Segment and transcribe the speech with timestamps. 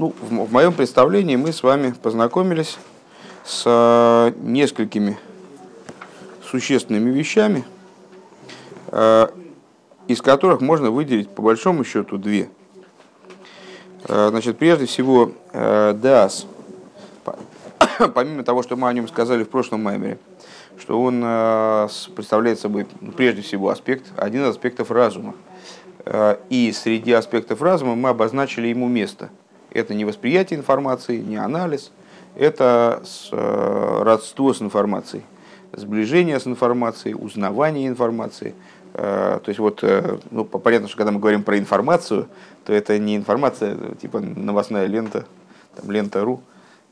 [0.00, 2.78] Ну, в, в моем представлении мы с вами познакомились
[3.44, 5.18] с э, несколькими
[6.42, 7.66] существенными вещами,
[8.86, 9.28] э,
[10.06, 12.48] из которых можно выделить по большому счету две.
[14.08, 16.46] Э, значит, прежде всего, ДАС,
[18.14, 20.18] помимо того, что мы о нем сказали в прошлом маймере,
[20.78, 21.20] что он
[22.16, 25.34] представляет собой, ну, прежде всего, аспект, один из аспектов разума.
[26.48, 29.28] И среди аспектов разума мы обозначили ему место.
[29.72, 31.92] Это не восприятие информации, не анализ,
[32.36, 35.22] это родство с информацией
[35.72, 38.54] сближение с информацией, узнавание информации.
[38.94, 42.28] Э, то есть вот, э, ну, понятно, что когда мы говорим про информацию,
[42.64, 45.26] то это не информация, типа новостная лента,
[45.76, 46.42] там, лента.ру,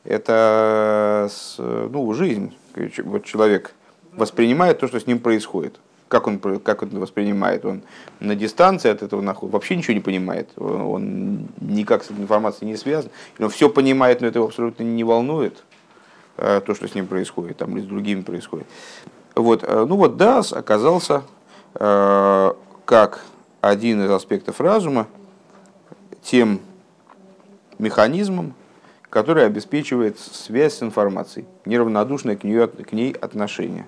[0.04, 2.56] это ну, жизнь.
[3.04, 3.74] Вот человек
[4.12, 5.78] воспринимает то, что с ним происходит.
[6.08, 7.64] Как он, как он воспринимает?
[7.64, 7.82] Он
[8.20, 10.48] на дистанции от этого находится, вообще ничего не понимает.
[10.56, 13.10] Он никак с этой информацией не связан.
[13.38, 15.62] Он все понимает, но это его абсолютно не волнует.
[16.38, 18.66] Э, то, что с ним происходит, там, или с другими происходит.
[19.34, 21.24] Вот, э, ну вот Дас оказался
[21.74, 22.52] э,
[22.84, 23.24] как
[23.60, 25.08] один из аспектов разума
[26.22, 26.60] тем
[27.80, 28.54] механизмом,
[29.10, 33.86] который обеспечивает связь с информацией, неравнодушное к, нее, к ней отношение.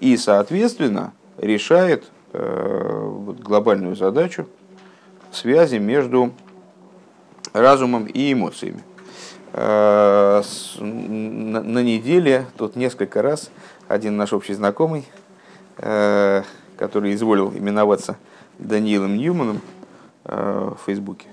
[0.00, 4.46] И, соответственно, решает э, глобальную задачу
[5.32, 6.32] связи между
[7.52, 8.82] разумом и эмоциями.
[9.52, 10.42] Э,
[10.80, 13.50] на неделе тут несколько раз
[13.88, 15.06] один наш общий знакомый,
[15.78, 16.42] э,
[16.76, 18.16] который изволил именоваться
[18.58, 19.60] Даниилом Ньюманом
[20.24, 21.28] в Фейсбуке,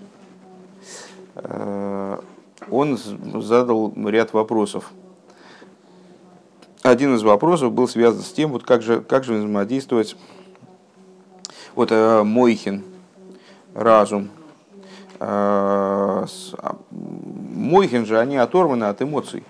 [2.69, 4.91] он задал ряд вопросов.
[6.83, 10.17] Один из вопросов был связан с тем, вот как же, как же взаимодействовать
[11.75, 12.83] вот Мойхин,
[13.73, 14.29] разум,
[15.21, 16.25] а,
[16.91, 19.45] Мойхин же, они оторваны от эмоций.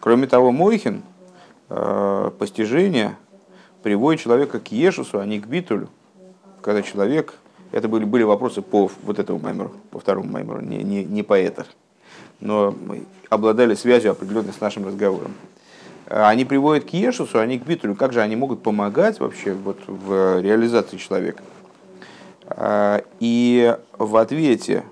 [0.00, 1.02] Кроме того, Мойхин,
[1.68, 3.18] а, постижение,
[3.82, 5.90] приводит человека к Ешусу, а не к Битулю.
[6.62, 7.34] Когда человек,
[7.72, 11.38] это были, были вопросы по вот этому маймеру, по второму маймеру, не, не, не по
[11.38, 11.66] этер,
[12.40, 12.74] но
[13.28, 15.34] обладали связью определенной с нашим разговором.
[16.14, 17.94] Они приводят к Ешусу, а не к Битулю.
[17.94, 21.42] Как же они могут помогать вообще вот в реализации человека?
[22.48, 24.84] А, и в ответе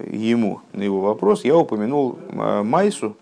[0.00, 3.16] ему на его вопрос я упомянул а, Майсу,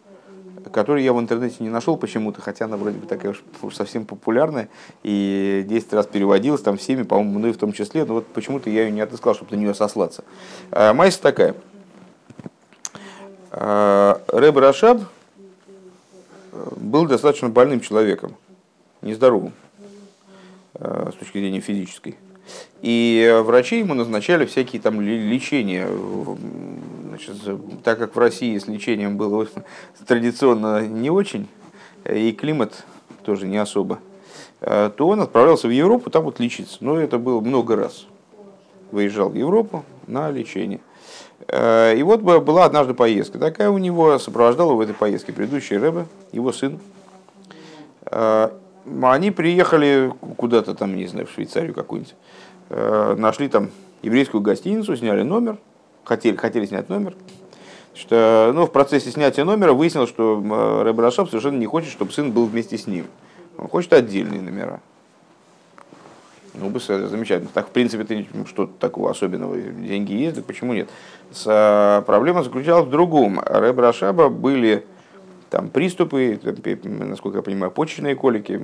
[0.72, 4.70] который я в интернете не нашел почему-то, хотя она вроде бы такая уж совсем популярная
[5.03, 8.70] и 10 раз переводилась там всеми, по-моему, ну и в том числе, но вот почему-то
[8.70, 10.25] я ее не отыскал, чтобы на нее сослаться.
[10.70, 11.54] А, Майса такая.
[13.50, 15.03] Рэб Рашаб
[16.76, 18.37] был достаточно больным человеком,
[19.03, 19.53] нездоровым
[20.75, 22.16] с точки зрения физической.
[22.82, 25.88] И врачи ему назначали всякие там лечения.
[27.09, 27.37] Значит,
[27.82, 29.47] так как в России с лечением было
[30.06, 31.48] традиционно не очень,
[32.04, 32.84] и климат
[33.25, 34.00] тоже не особо,
[34.60, 36.78] то он отправлялся в Европу там вот лечиться.
[36.81, 38.06] Но это было много раз.
[38.91, 40.81] Выезжал в Европу на лечение.
[41.53, 43.38] И вот была однажды поездка.
[43.38, 46.81] Такая у него сопровождала в этой поездке предыдущий Рэбе, его сын.
[48.10, 52.15] Они приехали куда-то там, не знаю, в Швейцарию какую-нибудь.
[52.71, 53.71] Э, нашли там
[54.03, 55.59] еврейскую гостиницу, сняли номер,
[56.05, 57.15] хотели, хотели снять номер.
[57.94, 62.12] Что, ну, в процессе снятия номера выяснилось, что э, Рэб Рашаб совершенно не хочет, чтобы
[62.12, 63.06] сын был вместе с ним.
[63.56, 64.81] Он хочет отдельные номера.
[66.54, 67.50] Ну, бы замечательно.
[67.53, 69.56] Так, в принципе, ты что-то такого особенного.
[69.59, 70.88] Деньги есть, так почему нет?
[71.32, 73.41] С, а, проблема заключалась в другом.
[73.41, 74.87] Рэб Рашаба были
[75.50, 76.41] там приступы,
[76.82, 78.60] насколько я понимаю, почечные колики.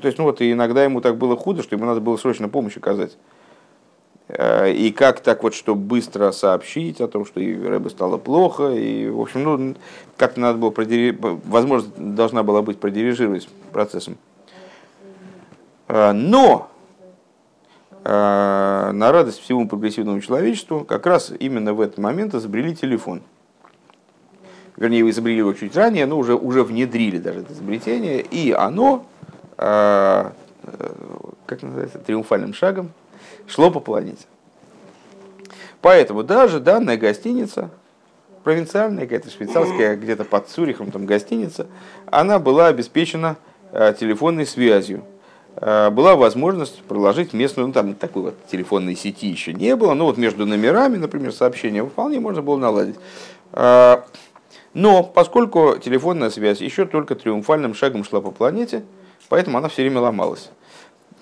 [0.00, 2.48] То есть, ну вот, и иногда ему так было худо, что ему надо было срочно
[2.48, 3.16] помощь оказать.
[4.28, 8.70] Э, и как так вот, чтобы быстро сообщить о том, что и Рэбе стало плохо,
[8.70, 9.74] и, в общем, ну,
[10.16, 11.16] как-то надо было, продири...
[11.20, 14.16] возможно, должна была быть продирижировать процессом.
[15.88, 16.73] Э, но э,
[18.04, 23.22] на радость всему прогрессивному человечеству как раз именно в этот момент изобрели телефон.
[24.76, 29.06] Вернее, изобрели его чуть ранее, но уже, уже внедрили даже это изобретение, и оно,
[29.56, 30.32] как
[31.62, 32.92] называется, триумфальным шагом
[33.46, 34.26] шло по планете.
[35.80, 37.70] Поэтому даже данная гостиница,
[38.42, 41.66] провинциальная какая-то швейцарская, где-то под Цюрихом там гостиница,
[42.06, 43.36] она была обеспечена
[43.70, 45.04] э, телефонной связью.
[45.56, 50.06] Э, была возможность проложить местную, ну там такой вот телефонной сети еще не было, но
[50.06, 52.96] вот между номерами, например, сообщения вполне можно было наладить.
[53.52, 53.98] Э,
[54.72, 58.84] но поскольку телефонная связь еще только триумфальным шагом шла по планете,
[59.28, 60.50] поэтому она все время ломалась.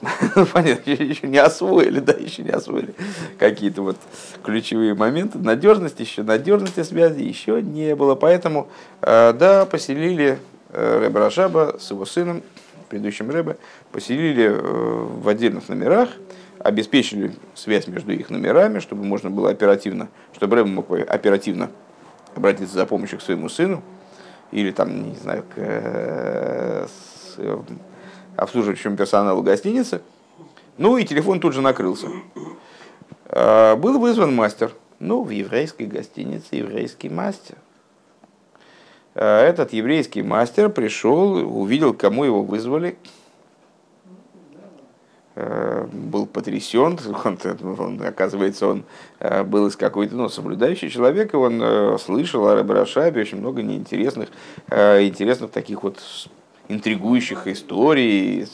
[0.53, 2.93] понятно, еще не освоили, да, еще не освоили
[3.39, 3.97] какие-то вот
[4.43, 5.39] ключевые моменты.
[5.39, 8.15] Надежность еще, надежности связи еще не было.
[8.15, 8.69] Поэтому,
[9.03, 10.39] э, да, поселили
[10.73, 12.43] Рэбе Рашаба с его сыном,
[12.93, 13.57] предыдущим Рэбе,
[13.93, 16.09] поселили э, в отдельных номерах,
[16.59, 21.71] обеспечили связь между их номерами, чтобы можно было оперативно, чтобы Рэбе мог оперативно
[22.35, 23.83] обратиться за помощью к своему сыну,
[24.51, 27.39] или там, не знаю, к с,
[28.37, 30.03] обслуживающему персоналу гостиницы.
[30.79, 32.09] Ну и телефон тут же накрылся.
[33.27, 34.73] А, был вызван мастер.
[34.99, 37.57] Ну, в еврейской гостинице еврейский мастер.
[39.15, 42.97] А, этот еврейский мастер пришел, увидел, кому его вызвали,
[45.35, 47.39] был потрясен, он,
[47.79, 48.85] он, оказывается, он
[49.47, 54.29] был из какой-то ну, соблюдающий человек, и он слышал о Рабрашабе очень много неинтересных,
[54.69, 55.99] интересных таких вот
[56.69, 58.47] интригующих историй,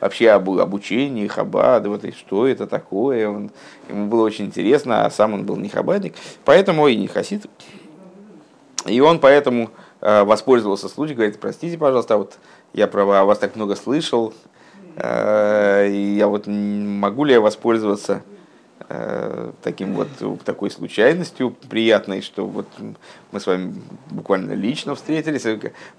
[0.00, 3.28] вообще об обучении Хабада, вот, и что это такое.
[3.28, 3.50] Он,
[3.88, 6.14] ему было очень интересно, а сам он был не хабадник,
[6.44, 7.46] поэтому и не хасид.
[8.86, 9.70] И он поэтому
[10.00, 12.38] э, воспользовался случаем, говорит, простите, пожалуйста, вот
[12.72, 14.51] я про вас так много слышал, э,
[14.96, 18.22] я вот могу ли я воспользоваться
[18.88, 20.08] Э, таким вот
[20.44, 22.66] такой случайностью приятной, что вот
[23.30, 23.74] мы с вами
[24.10, 25.46] буквально лично встретились.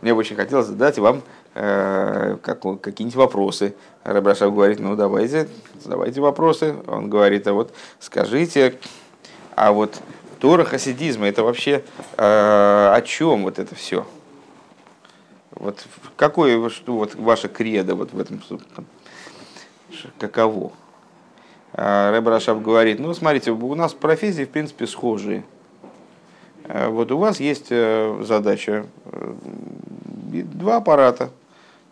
[0.01, 1.23] Мне очень хотелось задать вам
[1.55, 3.73] э, как, какие-нибудь вопросы.
[4.03, 5.47] Рабрашав говорит, ну давайте,
[5.81, 6.75] задавайте вопросы.
[6.85, 8.75] Он говорит, а вот скажите,
[9.55, 9.99] а вот
[10.39, 11.83] Тора хасидизма это вообще
[12.17, 14.05] э, о чем вот это все?
[15.63, 15.87] Вот
[16.17, 18.41] какое что вот ваше кредо вот в этом
[20.19, 20.73] каково?
[21.71, 25.45] А, Рэб Рашаб говорит, ну, смотрите, у нас профессии, в принципе, схожие.
[26.65, 29.33] А, вот у вас есть э, задача, э,
[30.51, 31.29] два аппарата,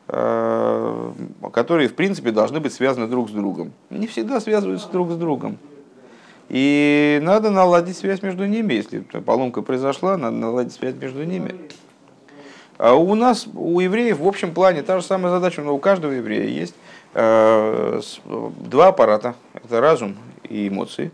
[0.09, 1.11] э,
[1.53, 3.71] которые, в принципе, должны быть связаны друг с другом.
[3.89, 5.57] Не всегда связываются друг с другом.
[6.49, 8.73] И надо наладить связь между ними.
[8.73, 11.55] Если поломка произошла, надо наладить связь между ними.
[12.81, 16.11] А у нас, у евреев, в общем плане, та же самая задача, но у каждого
[16.11, 16.75] еврея есть
[17.13, 19.35] Э, два аппарата.
[19.53, 20.17] Это разум
[20.47, 21.11] и эмоции.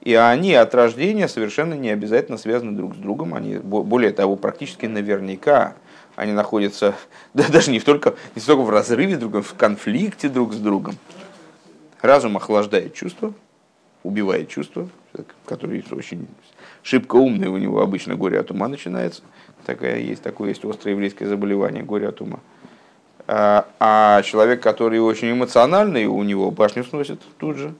[0.00, 3.34] И они от рождения совершенно не обязательно связаны друг с другом.
[3.34, 5.74] Они, более того, практически наверняка
[6.16, 6.94] они находятся
[7.34, 10.96] да, даже не только, не столько в разрыве друг в конфликте друг с другом.
[12.00, 13.32] Разум охлаждает чувства,
[14.02, 14.88] убивает чувства,
[15.46, 16.26] который очень
[16.82, 19.22] шибко умный, у него обычно горе от ума начинается.
[19.64, 22.40] Такая, есть такое есть острое еврейское заболевание, горе от ума.
[23.26, 27.74] А, а человек, который очень эмоциональный, у него башню сносит тут же.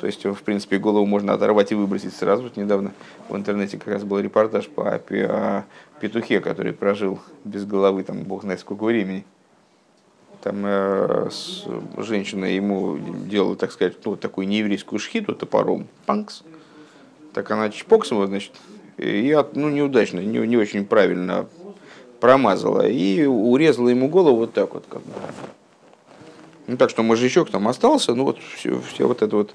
[0.00, 2.44] То есть, в принципе, голову можно оторвать и выбросить сразу.
[2.44, 2.92] Вот недавно
[3.28, 5.64] в интернете как раз был репортаж по о
[6.00, 9.24] петухе, который прожил без головы, там, бог знает сколько времени.
[10.42, 11.30] Там э,
[11.96, 12.96] женщина ему
[13.26, 16.44] делала, так сказать, ну, такую нееврейскую шхиту топором, панкс.
[17.32, 18.52] Так она чпокс его, значит,
[18.96, 21.46] и ну, неудачно, не, не очень правильно
[22.20, 24.84] промазала и урезала ему голову вот так вот.
[24.88, 25.12] Как бы.
[26.66, 29.54] Ну, так что мозжечок там остался, ну вот все, все вот это вот,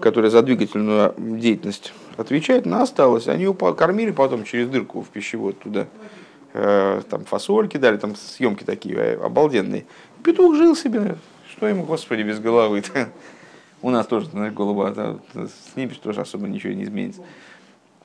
[0.00, 3.28] которая за двигательную деятельность отвечает, она осталась.
[3.28, 5.86] Они его кормили потом через дырку в пищевод туда.
[6.52, 9.86] Э, там фасольки дали, там съемки такие э, обалденные.
[10.22, 11.16] Петух жил себе.
[11.50, 13.08] Что ему, господи, без головы-то?
[13.82, 15.16] У нас тоже, знаешь, голова, да,
[15.72, 17.22] снимешь, тоже особо ничего не изменится.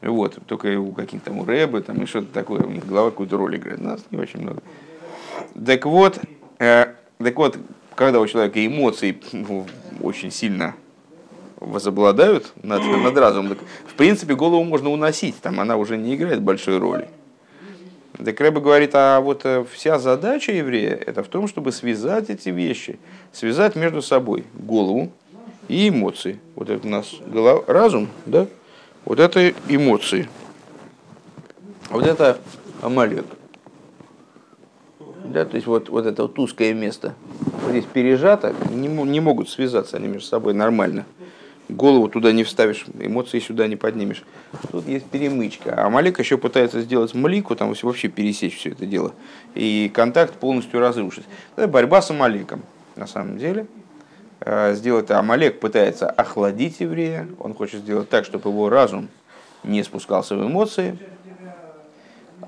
[0.02, 3.38] Вот, только у каких-то там у рэбы, там и что-то такое, у них голова какую-то
[3.38, 3.82] роль играет.
[3.82, 4.62] Нас не очень много.
[5.66, 6.20] Так вот,
[6.60, 7.58] э, так вот,
[7.96, 9.66] когда у человека эмоции ну,
[10.02, 10.76] очень сильно
[11.60, 16.42] возобладают над, над разумом, так, в принципе, голову можно уносить, там она уже не играет
[16.42, 17.10] большой роли.
[18.24, 22.50] Так Рэба говорит, а вот э, вся задача еврея это в том, чтобы связать эти
[22.50, 22.98] вещи,
[23.34, 25.12] связать между собой голову
[25.68, 26.40] и эмоции.
[26.56, 28.48] Вот это у нас голова, разум, да,
[29.06, 30.28] вот это эмоции.
[31.90, 32.40] Вот это
[32.82, 33.26] Амалек.
[35.26, 37.16] Да, то есть вот, вот это вот узкое место.
[37.62, 41.06] Вот здесь пережато, не, не могут связаться они между собой нормально.
[41.68, 44.24] Голову туда не вставишь, эмоции сюда не поднимешь.
[44.72, 45.74] Тут есть перемычка.
[45.84, 49.14] А Малик еще пытается сделать малику, там вообще пересечь все это дело.
[49.56, 51.26] И контакт полностью разрушить.
[51.56, 52.62] Это борьба с Амаликом,
[52.96, 53.66] на самом деле.
[54.48, 59.10] Э, сделать, Амалек пытается охладить еврея, он хочет сделать так, чтобы его разум
[59.64, 61.00] не спускался в эмоции,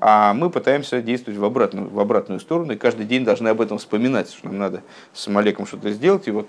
[0.00, 3.78] а мы пытаемся действовать в обратную, в обратную сторону, и каждый день должны об этом
[3.78, 6.28] вспоминать, что нам надо с Амалеком что-то сделать.
[6.28, 6.48] И вот,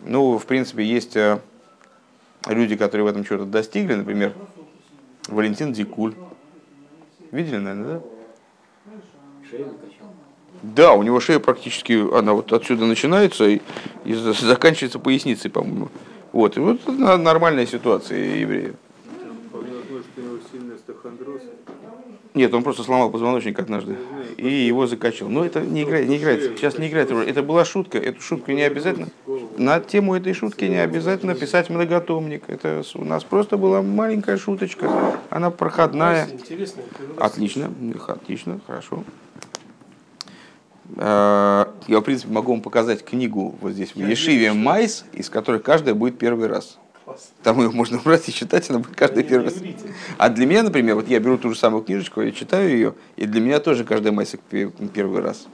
[0.00, 1.38] ну, в принципе, есть э,
[2.48, 4.34] люди, которые в этом что-то достигли, например,
[5.28, 6.16] Валентин Дикуль.
[7.30, 8.02] Видели, наверное, да?
[10.62, 13.60] Да, у него шея практически, она вот отсюда начинается и,
[14.04, 15.88] и заканчивается поясницей, по-моему.
[16.32, 18.74] Вот, и вот это нормальная ситуация евреев.
[22.34, 23.96] Нет, он просто сломал позвоночник однажды
[24.40, 25.28] и его закачал.
[25.28, 26.56] Но это не играет, не играет.
[26.56, 27.28] Сейчас не играет роль.
[27.28, 27.98] Это была шутка.
[27.98, 29.08] Эту шутку не обязательно.
[29.58, 32.44] На тему этой шутки не обязательно писать многотомник.
[32.48, 35.18] Это у нас просто была маленькая шуточка.
[35.28, 36.28] Она проходная.
[37.18, 37.70] Отлично,
[38.08, 39.04] отлично, хорошо.
[40.96, 45.60] А, я, в принципе, могу вам показать книгу вот здесь в Ешиве Майс, из которой
[45.60, 46.78] каждая будет первый раз.
[47.42, 49.54] Там ее можно брать и читать, она будет каждый первый раз.
[50.18, 53.26] А для меня, например, вот я беру ту же самую книжечку, я читаю ее, и
[53.26, 55.46] для меня тоже каждая майса первый раз.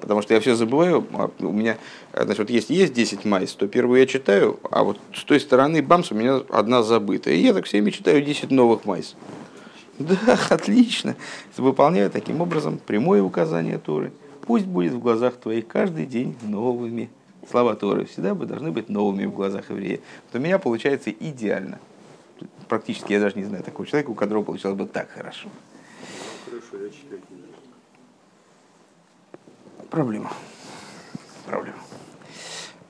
[0.00, 1.06] Потому что я все забываю.
[1.12, 1.76] А у меня,
[2.14, 5.82] значит, вот если есть 10 майс, то первую я читаю, а вот с той стороны,
[5.82, 7.34] бамс, у меня одна забытая.
[7.34, 9.14] И я так всеми читаю 10 новых майс.
[9.98, 11.14] Да, отлично.
[11.58, 14.12] Выполняю таким образом прямое указание Торы.
[14.50, 17.08] Пусть будет в глазах твоих каждый день новыми
[17.48, 20.00] слова Торы всегда бы должны быть новыми в глазах еврея.
[20.24, 21.78] Вот у меня получается идеально.
[22.66, 25.48] Практически я даже не знаю такого человека, у которого получалось бы так хорошо.
[29.88, 30.32] Проблема.
[31.46, 31.78] Проблема.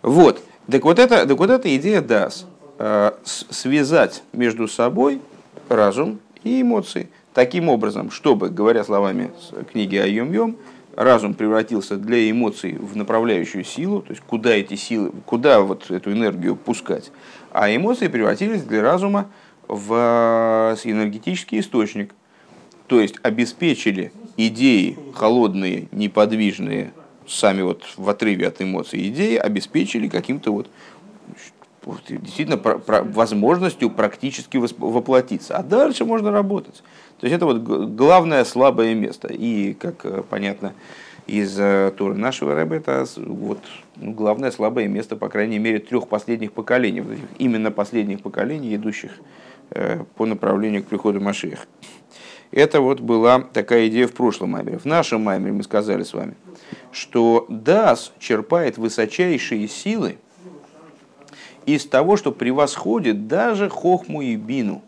[0.01, 0.43] Вот.
[0.67, 2.47] Так вот, это, так вот эта идея даст
[2.79, 5.21] э, связать между собой
[5.69, 9.31] разум и эмоции таким образом, чтобы, говоря словами
[9.71, 10.57] книги о Йом-Йом,
[10.97, 16.13] разум превратился для эмоций в направляющую силу, то есть куда эти силы, куда вот эту
[16.13, 17.11] энергию пускать,
[17.53, 19.31] а эмоции превратились для разума
[19.69, 22.15] в э, энергетический источник,
[22.87, 26.93] то есть обеспечили идеи холодные, неподвижные,
[27.27, 30.69] сами вот в отрыве от эмоций идеи, обеспечили каким-то вот
[32.09, 35.57] действительно про, про, возможностью практически воплотиться.
[35.57, 36.83] А дальше можно работать.
[37.21, 39.29] То есть это вот главное слабое место.
[39.29, 40.75] И, как э, понятно
[41.27, 43.61] из э, Торы нашего рэба, это вот,
[43.97, 47.03] ну, главное слабое место, по крайней мере, трех последних поколений.
[47.39, 49.13] Именно последних поколений, идущих
[49.71, 51.67] э, по направлению к приходу Машех.
[52.53, 54.79] Это вот была такая идея в прошлом маймере.
[54.79, 56.35] В нашем маймере мы сказали с вами,
[56.91, 60.19] что Дас черпает высочайшие силы–
[61.67, 64.83] из того, что превосходит даже хохму и бину.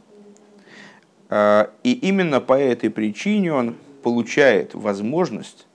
[1.29, 5.67] А, и именно по этой причине он получает возможность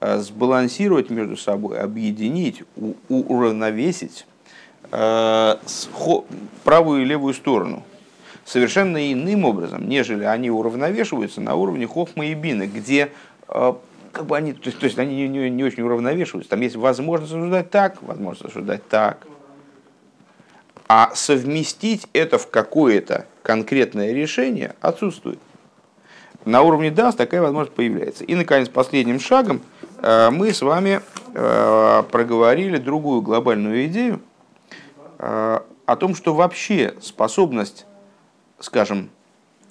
[0.00, 2.62] а, сбалансировать между собой, объединить,
[3.08, 4.26] уравновесить
[4.92, 5.58] а,
[6.64, 7.82] правую и левую сторону
[8.44, 13.10] совершенно иным образом, нежели они уравновешиваются на уровне хохмы и бины, где
[14.16, 16.50] как бы они, то есть, то есть они не, не, не очень уравновешиваются.
[16.50, 19.26] Там есть возможность рассуждать так, возможность рассуждать так.
[20.88, 25.38] А совместить это в какое-то конкретное решение отсутствует.
[26.44, 28.22] На уровне DAS такая возможность появляется.
[28.22, 29.60] И, наконец, последним шагом
[30.00, 31.00] э, мы с вами
[31.34, 34.20] э, проговорили другую глобальную идею
[35.18, 37.84] э, о том, что вообще способность,
[38.60, 39.10] скажем,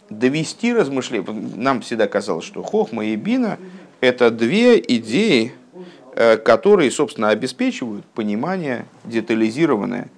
[0.09, 3.57] довести размышления, нам всегда казалось, что Хохма и Бина–
[4.01, 5.53] это две идеи,
[6.45, 10.09] которые, собственно, обеспечивают понимание детализированное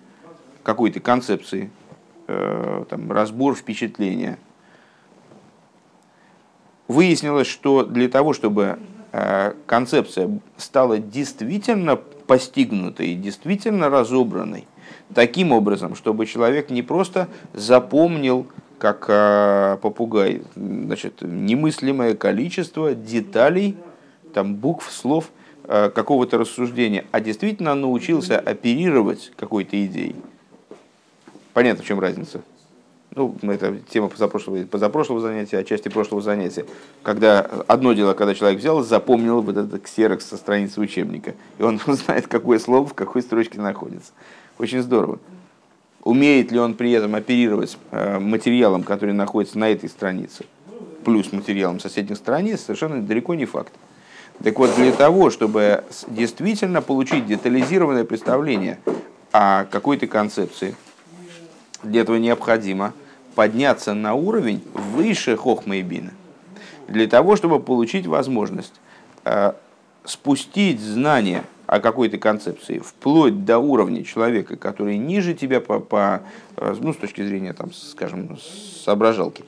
[0.67, 1.71] какой-то концепции,
[2.27, 4.37] э, там, разбор впечатления.
[6.89, 8.77] Выяснилось, что для того, чтобы
[9.13, 14.67] э, концепция стала действительно постигнутой, действительно разобранной,
[15.13, 18.45] таким образом, чтобы человек не просто запомнил,
[18.77, 23.77] как э, попугай, значит, немыслимое количество деталей,
[24.33, 25.31] там, букв, слов
[25.63, 30.15] какого-то рассуждения, а действительно научился оперировать какой-то идеей.
[31.57, 32.43] Понятно, в чем разница.
[33.15, 36.67] Ну, это тема позапрошлого, позапрошлого занятия, а части прошлого занятия.
[37.01, 41.81] Когда одно дело, когда человек взял, запомнил вот этот ксерокс со страницы учебника, и он
[41.87, 44.11] знает, какое слово в какой строчке находится.
[44.59, 45.17] Очень здорово.
[46.03, 50.45] Умеет ли он при этом оперировать э, материалом, который находится на этой странице,
[51.03, 53.73] плюс материалом соседних страниц, совершенно далеко не факт.
[54.43, 58.77] Так вот, для того, чтобы действительно получить детализированное представление
[59.31, 60.75] о какой-то концепции,
[61.87, 62.93] для этого необходимо
[63.35, 66.11] подняться на уровень выше хохма и бина.
[66.87, 68.73] Для того, чтобы получить возможность
[69.25, 69.53] э,
[70.05, 76.21] спустить знания о какой-то концепции вплоть до уровня человека, который ниже тебя по, по
[76.55, 78.37] э, ну, с точки зрения, там, скажем,
[78.83, 79.43] соображалки.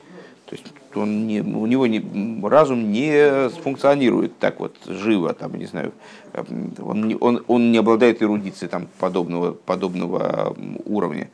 [0.46, 2.04] То есть он не, у него не,
[2.46, 5.92] разум не функционирует так вот живо, там, не знаю,
[6.32, 6.44] э,
[6.78, 10.54] он он, он не обладает эрудицией там, подобного, подобного
[10.84, 11.30] уровня.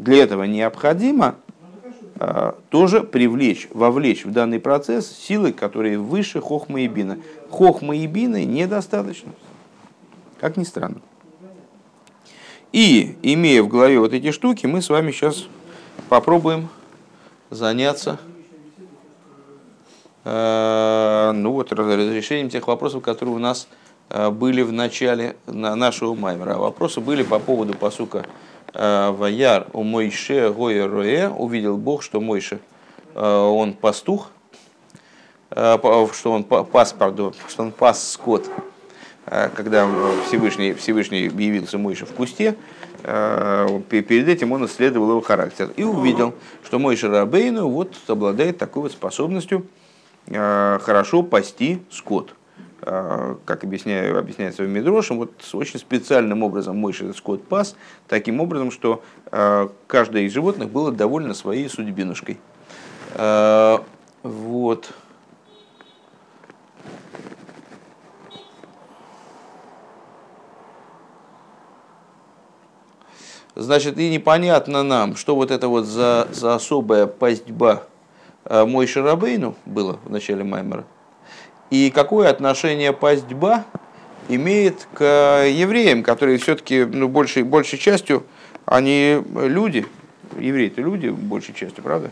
[0.00, 1.36] Для этого необходимо
[2.70, 7.18] тоже привлечь, вовлечь в данный процесс силы, которые выше хохма и бина.
[7.50, 9.32] Хохма и бины недостаточно.
[10.38, 11.00] Как ни странно.
[12.72, 15.46] И, имея в голове вот эти штуки, мы с вами сейчас
[16.08, 16.68] попробуем
[17.50, 18.18] заняться
[20.24, 23.68] э, ну вот, разрешением тех вопросов, которые у нас
[24.08, 26.56] э, были в начале нашего маймера.
[26.56, 31.28] Вопросы были по поводу посука э, Ваяр у Мойше Гоя Роэ.
[31.28, 32.60] Увидел Бог, что Мойше
[33.14, 34.30] он пастух,
[35.50, 38.48] что он пас, пардон, что он пас скот
[39.30, 39.88] Э, когда
[40.26, 42.56] Всевышний, Всевышний явился Мойше в кусте,
[43.04, 46.34] э, перед этим он исследовал его характер и увидел,
[46.64, 49.66] что Мойше Рабейну вот обладает такой вот способностью
[50.26, 52.34] э, хорошо пасти скот.
[52.80, 57.76] Как объясняю, объясняется в Медрошем, вот очень специальным образом Мойше этот скот пас,
[58.08, 59.02] таким образом, что
[59.86, 62.38] каждое из животных было довольно своей судьбинушкой.
[64.22, 64.92] Вот.
[73.60, 77.82] Значит, и непонятно нам, что вот это вот за, за особая пастьба
[78.44, 80.84] э, мой Шарабейну было в начале Маймера,
[81.70, 83.64] и какое отношение пастьба
[84.28, 88.24] имеет к евреям, которые все-таки ну, большей, большей частью,
[88.66, 89.86] они люди,
[90.38, 92.10] евреи-то люди большей частью, правда?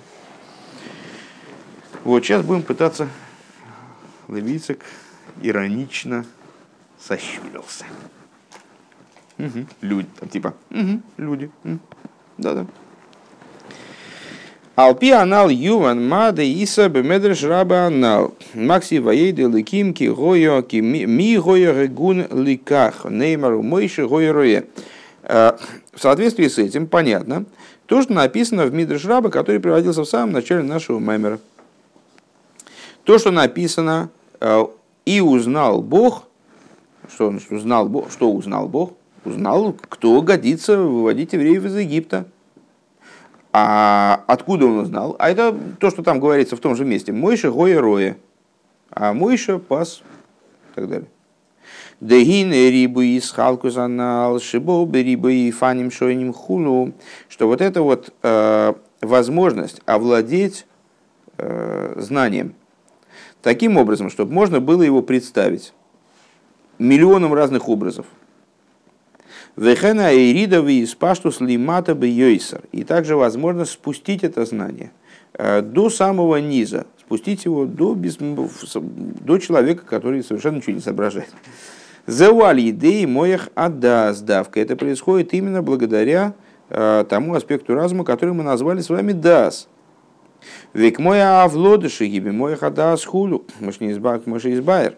[2.04, 3.08] Вот сейчас будем пытаться
[4.28, 4.84] Левицик
[5.42, 6.24] иронично
[6.98, 7.84] сощурился.
[9.38, 9.66] Угу.
[9.82, 11.50] Люди, там, типа, угу, люди.
[12.38, 12.66] Да-да.
[14.78, 18.34] Алпи анал юван мада иса бемедреш раба анал.
[18.54, 23.04] Макси ваейды ликим ки гойо ки ми гойо регун ликах.
[23.04, 24.66] Неймару мойши гойо рое.
[25.24, 25.56] Э,
[25.92, 27.44] в соответствии с этим понятно
[27.86, 31.40] то, что написано в Мидреш Раба, который приводился в самом начале нашего мемера.
[33.02, 34.64] То, что написано э,
[35.04, 36.22] «И узнал Бог»,
[37.12, 38.92] что узнал Бог, что узнал Бог,
[39.24, 42.26] узнал, кто годится выводить евреев из Египта.
[43.60, 45.16] А откуда он узнал?
[45.18, 47.10] А это то, что там говорится в том же месте.
[47.10, 48.16] Мойша Гоя Роя.
[48.90, 50.02] А Мойша пас
[50.70, 51.08] и так далее.
[52.00, 56.92] Дегин рибу и схалку занал, шибо рибу и фаним шойним хулу.
[57.28, 60.64] Что вот это вот э, возможность овладеть
[61.36, 62.54] э, знанием
[63.42, 65.74] таким образом, чтобы можно было его представить
[66.78, 68.06] миллионом разных образов.
[69.58, 72.62] Вехена Иридови из Паштус Лимата Бейойсер.
[72.70, 74.92] И также возможно спустить это знание
[75.34, 81.30] э, до самого низа, спустить его до, без, до человека, который совершенно ничего не соображает.
[82.06, 84.60] Зауаль идеи моих ада сдавка.
[84.60, 86.34] Это происходит именно благодаря
[86.70, 89.66] э, тому аспекту разума, который мы назвали с вами дас.
[90.72, 93.44] Век моя авлодыши гиби моих адас хулю.
[93.58, 94.94] Мышни избайер.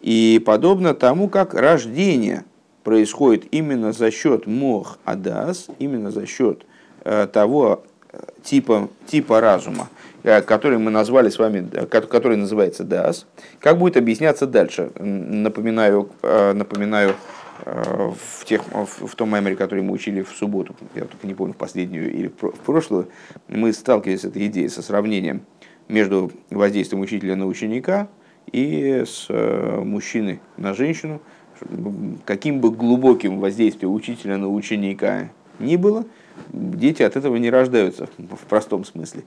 [0.00, 2.44] И подобно тому, как рождение–
[2.82, 6.64] происходит именно за счет мох адас, именно за счет
[7.04, 9.88] э, того э, типа, типа разума,
[10.22, 13.26] э, который мы назвали с вами, который называется дас,
[13.60, 14.90] как будет объясняться дальше.
[14.98, 17.14] Напоминаю, напоминаю
[17.64, 21.56] в, тех, в том меморе, который мы учили в субботу, я только не помню, в
[21.56, 23.08] последнюю или в прошлую,
[23.46, 25.42] мы сталкивались с этой идеей, со сравнением
[25.86, 28.08] между воздействием учителя на ученика
[28.50, 31.20] и с мужчины на женщину–
[32.24, 36.04] каким бы глубоким воздействием учителя на ученика ни было,
[36.52, 39.24] дети от этого не рождаются в простом смысле.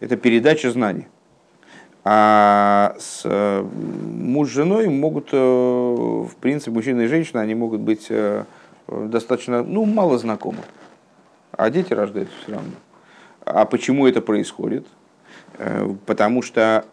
[0.00, 1.06] Это передача знаний.
[2.04, 7.80] А с э, муж с женой могут, э, в принципе, мужчина и женщина, они могут
[7.80, 8.44] быть э,
[8.86, 10.58] достаточно, ну, мало знакомы.
[11.50, 12.70] А дети рождаются все равно.
[13.44, 14.86] А почему это происходит?
[15.58, 16.84] Э, потому что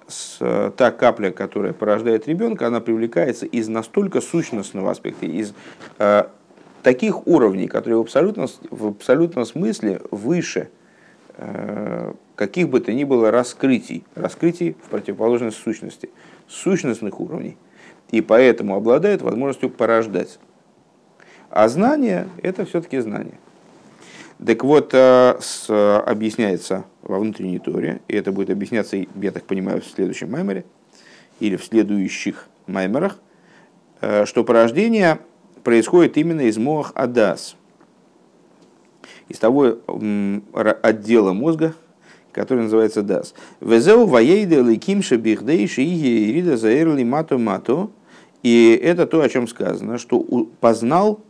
[0.77, 5.53] та капля, которая порождает ребенка, она привлекается из настолько сущностного аспекта, из
[5.99, 6.23] э,
[6.81, 10.69] таких уровней, которые в абсолютном, в абсолютном смысле выше
[11.37, 16.09] э, каких бы то ни было раскрытий, раскрытий в противоположность сущности,
[16.47, 17.57] сущностных уровней,
[18.11, 20.39] и поэтому обладает возможностью порождать.
[21.49, 23.37] А знание– это все-таки знание.
[24.45, 25.65] Так вот, с,
[26.05, 30.65] объясняется во внутренней торе, и это будет объясняться, я так понимаю, в следующем маймере
[31.39, 33.19] или в следующих маймерах,
[34.01, 35.19] э, что порождение
[35.63, 37.55] происходит именно из моах адас,
[39.29, 39.77] из того
[40.53, 41.73] отдела мозга,
[42.31, 43.33] который называется дас.
[43.61, 47.89] Везеу ваейде ликим шабихдей шииги ирида заэрли мато мато.
[48.41, 50.19] И это то, о чем сказано, что
[50.59, 51.21] познал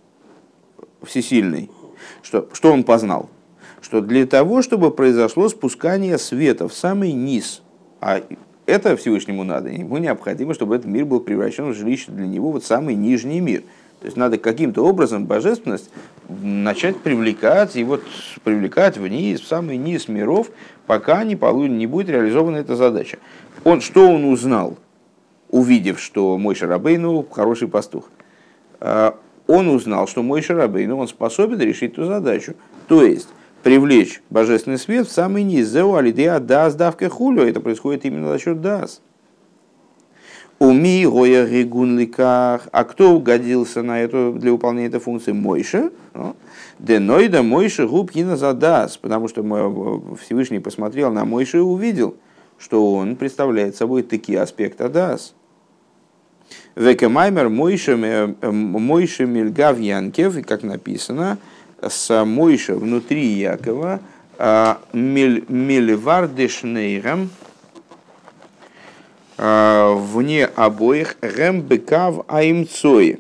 [1.04, 1.69] всесильный.
[2.21, 3.29] Что, что он познал?
[3.83, 7.61] что для того, чтобы произошло спускание света в самый низ,
[7.99, 8.21] а
[8.65, 12.63] это Всевышнему надо, ему необходимо, чтобы этот мир был превращен в жилище для него, вот
[12.63, 13.61] самый нижний мир.
[13.99, 15.89] То есть надо каким-то образом божественность
[16.27, 18.03] начать привлекать, и вот
[18.43, 20.49] привлекать вниз, в самый низ миров,
[20.87, 23.17] пока не, полу- не будет реализована эта задача.
[23.63, 24.77] Он, что он узнал,
[25.49, 28.09] увидев, что мой Шарабейну хороший пастух?
[29.53, 32.55] Он узнал, что мой Шарабейну, он способен решить эту задачу.
[32.87, 33.27] То есть,
[33.61, 35.67] привлечь божественный свет в самый низ.
[35.67, 37.43] Зеу алидея дас давка хулю.
[37.43, 38.99] Это происходит именно за счет дас.
[40.57, 42.67] Уми гоя регун ликах.
[42.71, 45.33] А кто угодился на эту, для выполнения этой функции?
[45.33, 45.91] Мойша.
[46.79, 48.97] Денойда Мойша губкина за дас.
[48.97, 49.43] Потому что
[50.19, 52.15] Всевышний посмотрел на Мойша и увидел,
[52.57, 55.35] что он представляет собой такие аспекты дас.
[56.75, 57.95] Векемаймер Мойша
[59.25, 61.38] Мильгав Янкев, как написано,
[61.81, 64.01] с Мойша внутри Якова,
[64.39, 67.29] а, Мильвардешнейрам,
[69.38, 73.19] а, вне обоих Рембекав Аимцои.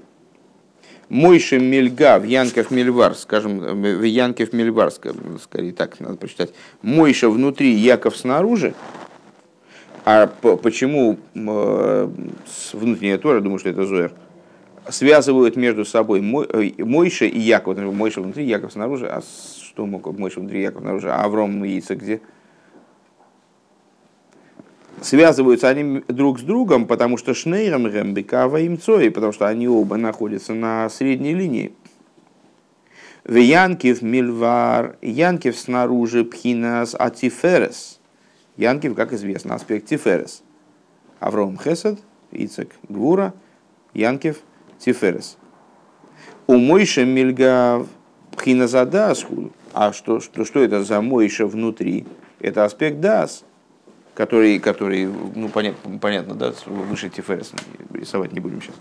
[1.09, 6.49] Мойша Мельгав, Янков Мельвар, скажем, Янков Мельвар, скорее так надо прочитать.
[6.81, 8.73] Мойша внутри, Яков снаружи.
[10.05, 14.11] А почему внутренняя Тора, думаю, что это Зоер,
[14.89, 17.77] связывают между собой э, Мойша и Яков.
[17.77, 19.07] Мойша внутри, Яков снаружи.
[19.07, 21.09] А что мог Мойша внутри, Яков снаружи?
[21.09, 22.21] А Авром и Иисак где?
[25.01, 29.97] Связываются они друг с другом, потому что Шнейром Рембекава и Мцой, потому что они оба
[29.97, 31.73] находятся на средней линии.
[33.25, 37.99] В Янкив Мильвар, Янкив снаружи Пхинас Атиферес.
[38.57, 40.43] Янкив, как известно, аспект Тиферес.
[41.19, 41.99] Авром Хесед,
[42.31, 43.33] Ицек Гвура,
[43.93, 44.41] Янкив–
[44.83, 45.37] Тиферес.
[46.47, 47.87] У Мойша Мильгав
[48.35, 49.51] Пхиназадасху.
[49.73, 52.05] А что, что, что это за Мойша внутри?
[52.39, 53.45] Это аспект Дас,
[54.13, 57.53] который, который ну, понятно, понятно, да, выше Тиферес.
[57.93, 58.75] Рисовать не будем сейчас.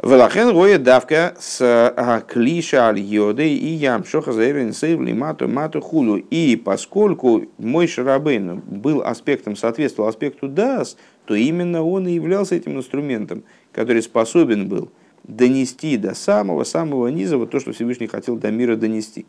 [0.00, 6.18] Велахен роя давка с клиша аль йоды и ям шоха заэрин сейвли мату мату хулу.
[6.18, 12.76] И поскольку мой шарабейн был аспектом, соответствовал аспекту дас, то именно он и являлся этим
[12.76, 14.88] инструментом, который способен был
[15.24, 19.26] донести до самого-самого низа вот то, что Всевышний хотел до мира донести.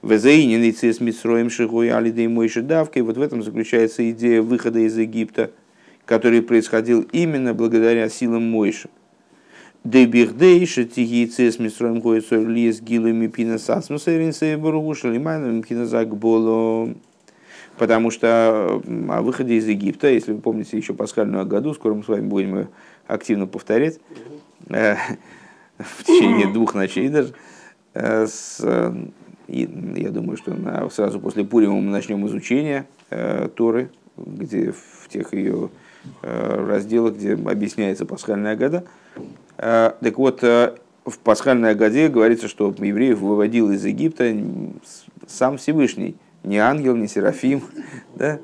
[0.00, 3.02] Везаинин и с Митсроем Шигой Алидей Мойши Давкой.
[3.02, 5.50] Вот в этом заключается идея выхода из Египта,
[6.06, 8.88] который происходил именно благодаря силам Мойши.
[9.84, 16.94] Дебихдей шатигийцы с Митсроем Гойцой Лиес Гилами Пина Сасмуса Иринса и Баругуша Лимайном Пина Загболо
[17.78, 22.08] потому что о выходе из Египта, если вы помните еще пасхальную году, скоро мы с
[22.08, 22.68] вами будем
[23.06, 23.98] активно повторять,
[24.68, 24.94] э,
[25.78, 27.34] в течение двух ночей даже,
[27.94, 28.64] э, с,
[29.48, 35.32] я думаю, что на, сразу после Пурима мы начнем изучение э, Торы, где в тех
[35.34, 35.70] ее
[36.22, 38.84] разделах, где объясняется пасхальная года.
[39.62, 40.74] Э, так вот, э,
[41.06, 44.36] в пасхальной годе говорится, что евреев выводил из Египта
[45.26, 47.62] сам Всевышний– не ангел, не серафим,
[48.14, 48.40] да,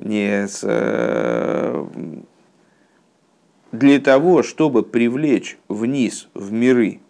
[0.00, 1.86] не с, э,
[3.72, 7.00] для того, чтобы привлечь вниз, в миры,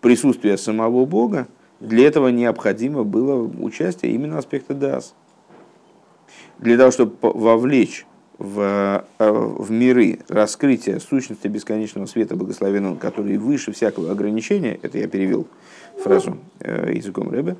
[0.00, 1.48] присутствие самого Бога,
[1.80, 5.14] для этого необходимо было участие именно аспекта дас.
[6.58, 8.06] Для того, чтобы вовлечь
[8.42, 15.06] в, э, в миры раскрытие сущности бесконечного света благословенного, который выше всякого ограничения, это я
[15.06, 15.46] перевел
[16.02, 17.56] фразу э, языком Рэбе,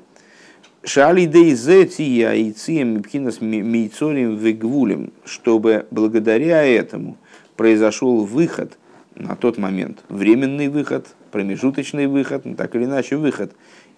[0.85, 7.15] Шали дейзетия и цием пхинас мейцорим вегвулем, чтобы благодаря этому
[7.55, 8.77] произошел выход
[9.15, 13.53] на тот момент, временный выход, промежуточный выход, ну, так или иначе выход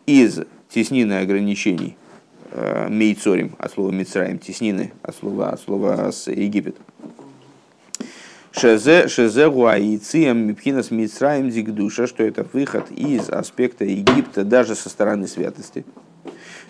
[0.05, 1.97] из теснины ограничений
[2.89, 6.77] мейцорим, от слова мицраем, теснины, от слова, от слова с Египет.
[8.51, 15.27] Шезе, шезе гуаицием мипхинас мицраем дигдуша, что это выход из аспекта Египта даже со стороны
[15.27, 15.83] святости.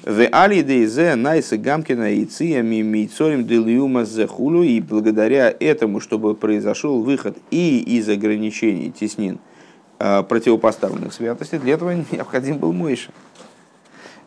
[0.05, 4.63] В али дейзе найса гамкина и циями мейцорим делиума захулу.
[4.63, 9.39] И благодаря этому, чтобы произошел выход и из ограничений теснин
[9.99, 13.11] а, противопоставленных святости, для этого необходим был Мойша.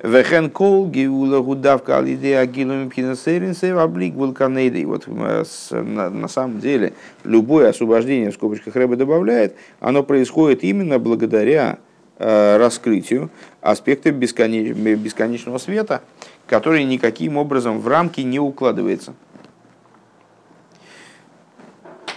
[0.02, 4.84] Вехен кол гиула гудавка алидея агилуми пхинасеринсев облик вулканейдей.
[4.84, 6.92] Вот на, на самом деле
[7.24, 11.78] любое освобождение, в скобочках Рэба добавляет, оно происходит именно благодаря
[12.20, 13.30] Э, раскрытию
[13.61, 14.72] аспекта бесконеч...
[14.74, 16.02] бесконечного света,
[16.48, 19.14] который никаким образом в рамки не укладывается.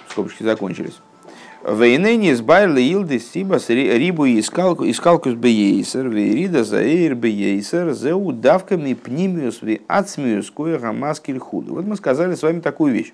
[0.09, 0.97] Скобочки закончились.
[1.63, 9.82] Вейнени сбайли илды сибас рибу искалку искалкус бейсер вейрида заэйр бейсер зеу давками пнимиус ви
[9.88, 11.76] ацмиус кое гамаскиль худу.
[11.76, 13.13] Вот мы сказали с вами такую вещь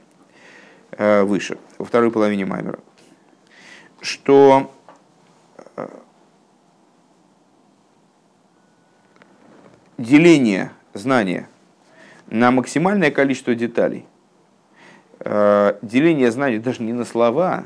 [0.92, 2.80] э, выше, во второй половине Маймера,
[4.00, 4.72] что
[5.76, 5.88] э,
[9.98, 11.50] деление знания
[12.28, 14.06] на максимальное количество деталей,
[15.20, 17.66] э, деление знаний даже не на слова,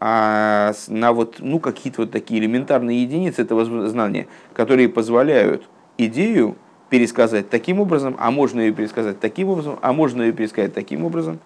[0.00, 6.56] а на вот, ну, какие-то вот такие элементарные единицы этого знания, которые позволяют идею
[6.88, 11.38] пересказать таким образом, а можно ее пересказать таким образом, а можно ее пересказать таким образом,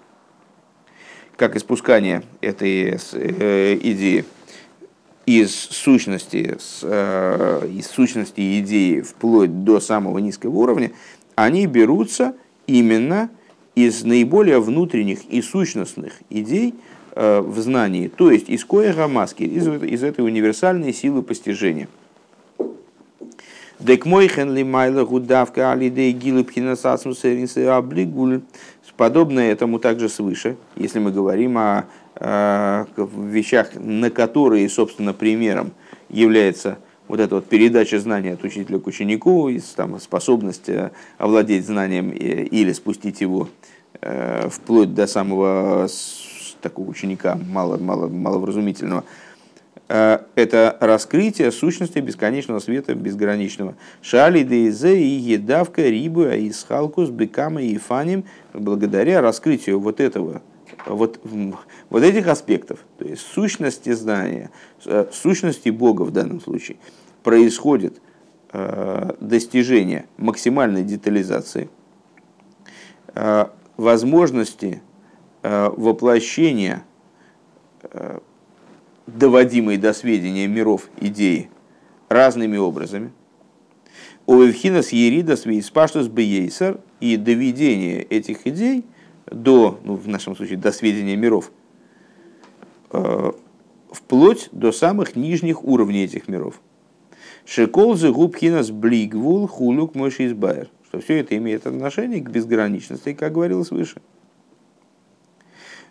[1.37, 4.25] как испускание этой э, идеи
[5.27, 10.93] из сущности, с, э, из сущности идеи вплоть до самого низкого уровня,
[11.35, 12.35] они берутся
[12.67, 13.31] именно
[13.75, 16.75] из наиболее внутренних и сущностных идей,
[17.15, 21.89] в знании, то есть из коега маски, из, из этой универсальной силы постижения.
[23.79, 28.41] Дек мой хенли майла гудавка алидей гилы пхинасасмусеринсы облигуль.
[28.97, 35.73] Подобное этому также свыше, если мы говорим о, о вещах, на которые, собственно, примером
[36.09, 42.11] является вот эта вот передача знания от учителя к ученику, там, способность э, овладеть знанием
[42.13, 43.49] э, или спустить его
[44.51, 45.89] вплоть до самого
[46.65, 49.05] такого ученика мало, мало, маловразумительного,
[49.89, 53.77] э, это раскрытие сущности бесконечного света, безграничного.
[54.03, 58.25] Шали дейзе и едавка рибу исхалкус бекама и фаним,
[58.55, 60.43] благодаря раскрытию вот этого,
[60.87, 61.21] вот,
[61.91, 64.51] вот этих аспектов, то есть сущности знания,
[64.87, 66.79] э, сущности Бога в данном случае,
[67.23, 68.01] происходит
[68.53, 71.69] э, достижение максимальной детализации,
[73.77, 74.83] возможности
[75.47, 76.87] Э, воплощения
[77.83, 78.19] э,
[79.07, 81.51] доводимой до сведения миров идеи
[82.09, 83.13] разными образами.
[84.27, 88.87] Овевхинас еридас вейспаштус бейсер и доведение этих идей
[89.27, 91.53] до, ну, в нашем случае, до сведения миров,
[92.93, 93.33] э,
[93.93, 96.59] вплоть до самых нижних уровней этих миров.
[97.45, 100.71] Шеколзы губхинас блигвул хулюк мойши избайер.
[100.89, 104.01] Что все это имеет отношение к безграничности, как говорилось выше.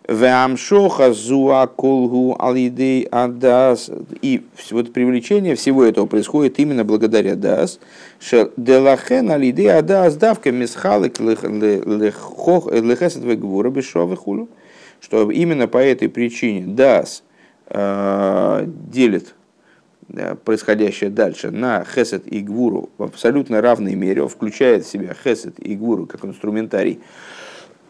[0.06, 3.90] Вамшоха зуа колгу алидей адас.
[4.20, 7.80] И вот привлечение всего этого происходит именно благодаря дас.
[8.56, 14.18] Делахен алидей адас давка мисхалик лехесет вегвура бешовы.
[15.00, 17.22] Что именно по этой причине дас
[17.68, 19.34] э, делит
[20.44, 25.74] происходящее дальше на хесед и гвуру в абсолютно равной мере, включает в себя хесед и
[25.74, 27.00] гвуру как инструментарий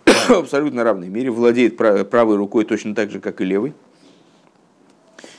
[0.05, 3.75] в абсолютно равной мере, владеет правой рукой точно так же, как и левой.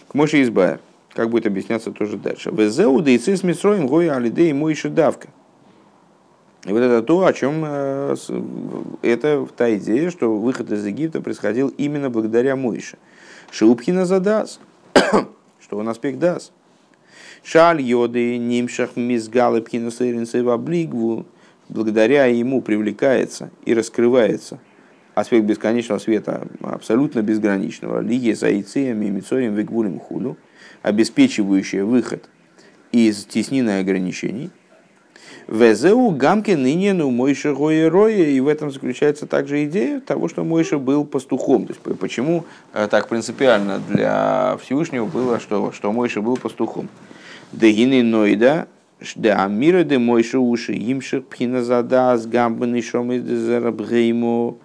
[0.08, 0.80] К Моше Избайер.
[1.13, 2.51] Как будет объясняться тоже дальше.
[2.51, 5.30] Везеу цис митсроим гоя алидей мой давка.
[6.65, 8.15] И вот это то, о чем э,
[9.04, 12.97] это та идея, что выход из Египта происходил именно благодаря Мойше.
[13.51, 14.60] Шиупхина задас,
[15.60, 16.51] что он аспект дас.
[17.43, 21.28] Шаль йоды нимшах мизгалы пхинусыринцев облигву
[21.69, 24.60] благодаря ему привлекается и раскрывается
[25.15, 30.38] аспект бесконечного света, абсолютно безграничного, лиги саициями, мицорием, векбулем худу,
[30.82, 32.30] обеспечивающая выход
[32.91, 34.51] из теснины ограничений.
[35.47, 40.80] Везеу гамки ныне ну Мойша роя, и в этом заключается также идея того, что Мойша
[40.80, 41.67] был пастухом.
[41.67, 46.89] То есть почему э, так принципиально для Всевышнего было, что, что Мойша был пастухом.
[47.51, 48.67] Дегины ноида
[49.15, 54.58] да амира де мойши уши имших пхина задас гамбаны шомы зарабгейму.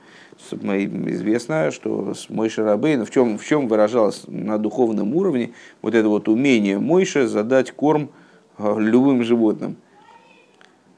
[0.52, 6.08] Известно, что с Мойши Рабейна, в чем, в чем выражалось на духовном уровне вот это
[6.08, 8.08] вот умение Мойши задать корм
[8.56, 9.76] э, любым животным.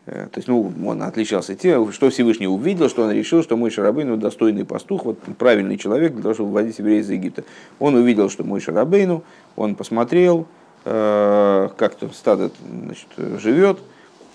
[0.07, 3.71] Э, то есть, ну, он отличался тем, что Всевышний увидел, что он решил, что мой
[3.71, 7.45] Шарабейну достойный пастух, вот правильный человек для того, чтобы вводить евреев из Египта.
[7.79, 9.23] Он увидел, что мой Шарабейну,
[9.57, 10.47] он посмотрел,
[10.85, 12.51] как то стадо
[12.85, 13.09] значит,
[13.41, 13.79] живет,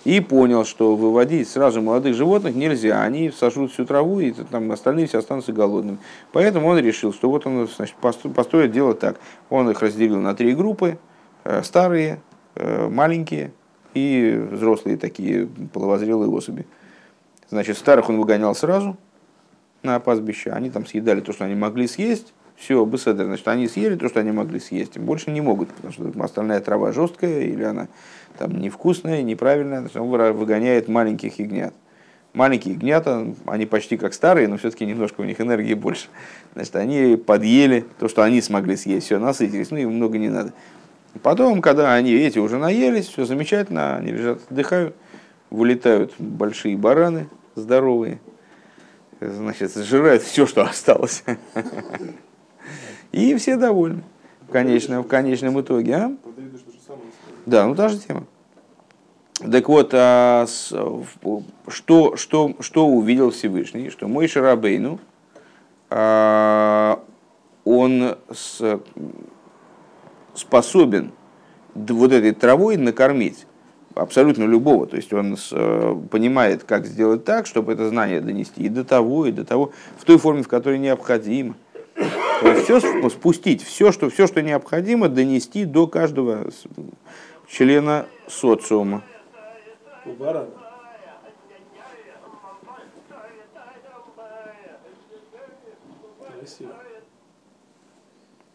[0.08, 5.08] и понял, что выводить сразу молодых животных нельзя, они сожрут всю траву, и там остальные
[5.08, 5.98] все останутся голодными.
[6.32, 9.20] Поэтому он решил, что вот он значит, построит дело так.
[9.50, 10.98] Он их разделил на три группы,
[11.44, 12.22] э, старые,
[12.56, 13.52] э, маленькие
[13.94, 16.66] и взрослые такие половозрелые особи.
[17.50, 18.96] Значит, старых он выгонял сразу
[19.84, 23.96] на пастбище, они там съедали то, что они могли съесть, все, беседер, значит, они съели
[23.96, 27.88] то, что они могли съесть, больше не могут, потому что остальная трава жесткая, или она
[28.38, 31.74] там невкусная, неправильная, значит, он выгоняет маленьких ягнят.
[32.34, 36.08] маленькие ягнята, они почти как старые, но все-таки немножко у них энергии больше.
[36.54, 40.54] Значит, они подъели то, что они смогли съесть, все, насытились, ну им много не надо.
[41.24, 44.96] Потом, когда они эти уже наелись, все замечательно, они лежат, отдыхают,
[45.50, 48.20] вылетают большие бараны здоровые,
[49.20, 51.24] значит, сжирают все, что осталось.
[53.12, 54.04] И все довольны
[54.48, 55.96] в конечном, в конечном итоге.
[55.96, 56.12] А?
[57.46, 58.24] Да, ну та же тема.
[59.39, 60.74] Так вот, а, с,
[61.67, 63.89] что, что, что увидел Всевышний?
[63.89, 65.00] Что мой Шарабейну,
[65.89, 67.04] а,
[67.63, 68.80] он с,
[70.34, 71.12] способен
[71.76, 73.46] вот этой травой накормить
[73.93, 74.88] абсолютно любого.
[74.88, 75.50] То есть он с,
[76.10, 80.06] понимает, как сделать так, чтобы это знание донести и до того, и до того, в
[80.06, 81.56] той форме, в которой необходимо.
[82.63, 86.50] Все спустить, все что, все, что необходимо, донести до каждого
[87.47, 89.04] члена социума.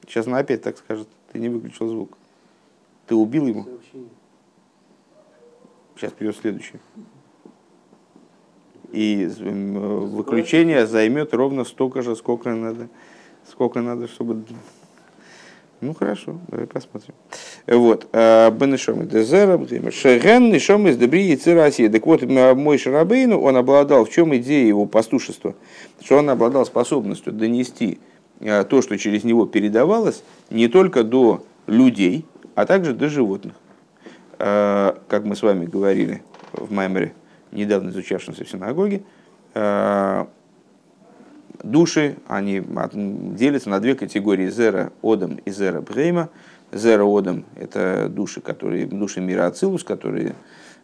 [0.06, 1.08] Сейчас она опять так скажет.
[1.32, 2.18] Ты не выключил звук.
[3.06, 3.66] Ты убил его?
[5.96, 6.80] Сейчас придет следующий.
[8.90, 12.88] И выключение займет ровно столько же, сколько надо,
[13.50, 14.44] сколько надо, чтобы
[15.82, 17.12] ну хорошо, давай посмотрим.
[17.66, 18.06] Вот.
[18.12, 21.88] А, Бенешом Дезера, Шеген, Нишом из Дебри и России.
[21.88, 25.56] Так вот, мой Шарабейну, он обладал, в чем идея его пастушества?
[26.00, 27.98] Что он обладал способностью донести
[28.40, 33.54] а, то, что через него передавалось, не только до людей, а также до животных.
[34.38, 37.12] Как мы с вами говорили в Маймере,
[37.52, 39.02] недавно изучавшемся в синагоге,
[41.62, 42.62] души, они
[43.36, 46.28] делятся на две категории зера одам и зера брейма.
[46.72, 50.34] Зера одам– это души, которые, души мира Ацилус, которые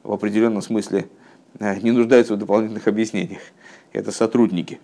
[0.03, 1.07] в определенном смысле
[1.59, 3.41] э, не нуждаются в дополнительных объяснениях.
[3.93, 4.81] Это сотрудники.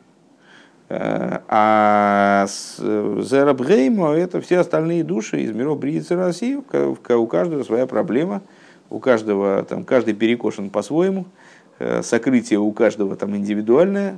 [0.89, 6.55] Э, а Зера Брейма– это все остальные души из миров Бриицы России.
[6.57, 8.41] У каждого своя проблема,
[8.89, 11.27] у каждого, там, каждый перекошен по-своему–
[11.79, 14.17] сокрытие у каждого там индивидуальное,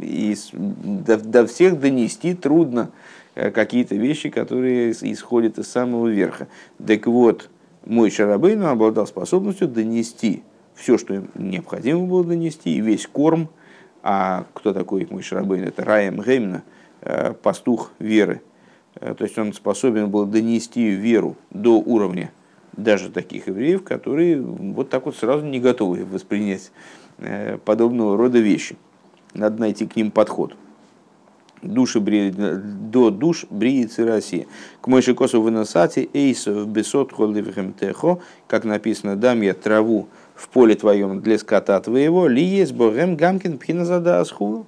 [0.00, 2.90] и до, до всех донести трудно
[3.34, 6.48] э, какие-то вещи, которые исходят из самого верха.
[6.84, 7.50] Так вот,
[7.84, 10.42] мой Шарабейн обладал способностью донести
[10.74, 13.48] все, что необходимо было донести, и весь корм.
[14.02, 15.64] А кто такой мой Шарабейн?
[15.64, 16.62] Это Раем Геймна,
[17.00, 18.40] э, пастух веры.
[18.94, 22.30] То есть он способен был донести веру до уровня
[22.76, 26.70] даже таких евреев, которые вот так вот сразу не готовы воспринять
[27.18, 28.76] э, подобного рода вещи.
[29.34, 30.54] Надо найти к ним подход.
[31.62, 32.30] Души бри...
[32.30, 34.46] до душ бриицы России.
[34.80, 40.74] К мойши косу выносати эйсов бесот холивхем техо, как написано, дам я траву в поле
[40.74, 44.66] твоем для скота твоего, ли есть богем гамкин пхиназада асху.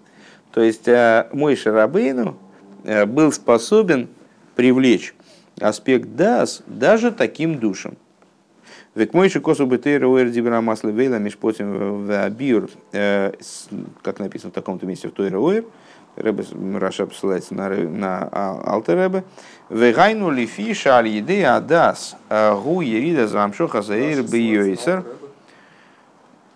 [0.53, 2.37] То есть э, мой Шарабейну
[2.85, 4.09] э, был способен
[4.55, 5.15] привлечь
[5.61, 7.97] аспект дас даже таким душам.
[8.95, 13.33] Век мой же косу бетейра уэр дибера маслы вейла межпотим в абир, э,
[14.03, 15.65] как написано в таком-то месте в Тойра уэр,
[16.17, 16.45] Рэбе
[16.79, 18.29] Раша посылается на, на
[18.65, 19.25] Алтеребе.
[19.69, 25.05] Вегайну лифи шаль еды адас гу ерида замшоха заир бейойсер.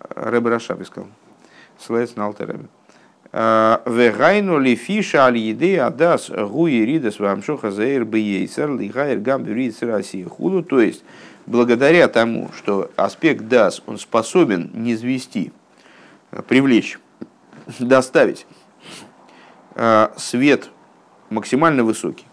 [0.09, 1.05] Рэбе Раша искал.
[1.77, 2.65] Ссылается на Алтеребе.
[3.33, 10.63] Вегайну лифи шаль еды адас гу ерида замшоха заир бейойсер лихайр гам бюрит России худу.
[10.63, 11.03] То есть,
[11.45, 15.53] благодаря тому, что аспект дас, он способен не звести,
[16.31, 16.99] а привлечь,
[17.79, 18.45] доставить
[19.75, 20.69] а, свет
[21.29, 22.25] максимально высокий,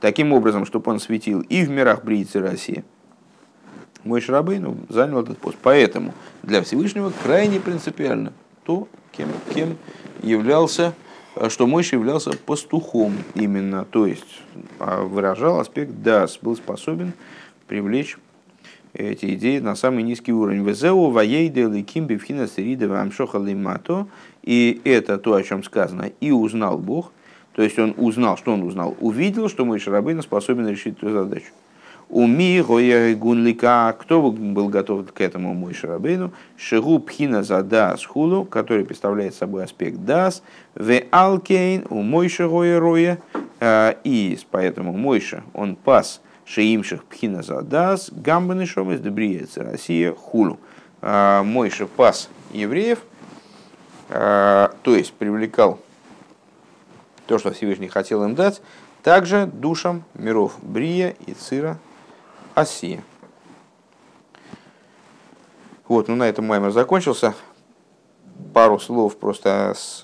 [0.00, 2.84] таким образом, чтобы он светил и в мирах Бриицы России.
[4.02, 5.56] Мой Шрабейну занял этот пост.
[5.62, 8.32] Поэтому для Всевышнего крайне принципиально
[8.64, 9.76] то, кем, кем
[10.22, 10.94] являлся,
[11.48, 14.42] что Мойша являлся пастухом именно, то есть
[14.78, 17.12] выражал аспект дас, был способен
[17.66, 18.16] привлечь
[18.92, 20.64] эти идеи на самый низкий уровень.
[20.64, 23.44] Везеу ваейде ликим бифхина сирида вамшоха.
[24.44, 26.12] И это то, о чем сказано.
[26.20, 27.10] И узнал Бог.
[27.54, 28.96] То есть он узнал, что он узнал?
[29.00, 31.52] Увидел, что мой Шарабейна способен решить эту задачу.
[32.08, 32.60] Уми
[33.14, 36.32] гунлика, кто был готов к этому мой Шарабейну?
[36.56, 40.42] Шигу пхина за дас хулу, который представляет собой аспект дас.
[40.74, 43.18] В алкейн у мойша роя
[43.60, 50.58] а, И поэтому Мойша, он пас Шеимших пхина задас, гамбаны шомес дебриец Россия хулу.
[51.00, 52.98] А, Мойша пас евреев,
[54.10, 55.80] а, то есть привлекал
[57.26, 58.60] то, что Всевышний хотел им дать,
[59.02, 61.78] также душам миров Брия и Цира
[62.54, 63.02] Осия.
[65.88, 67.34] Вот, ну на этом маймер закончился.
[68.54, 70.00] пару слов просто с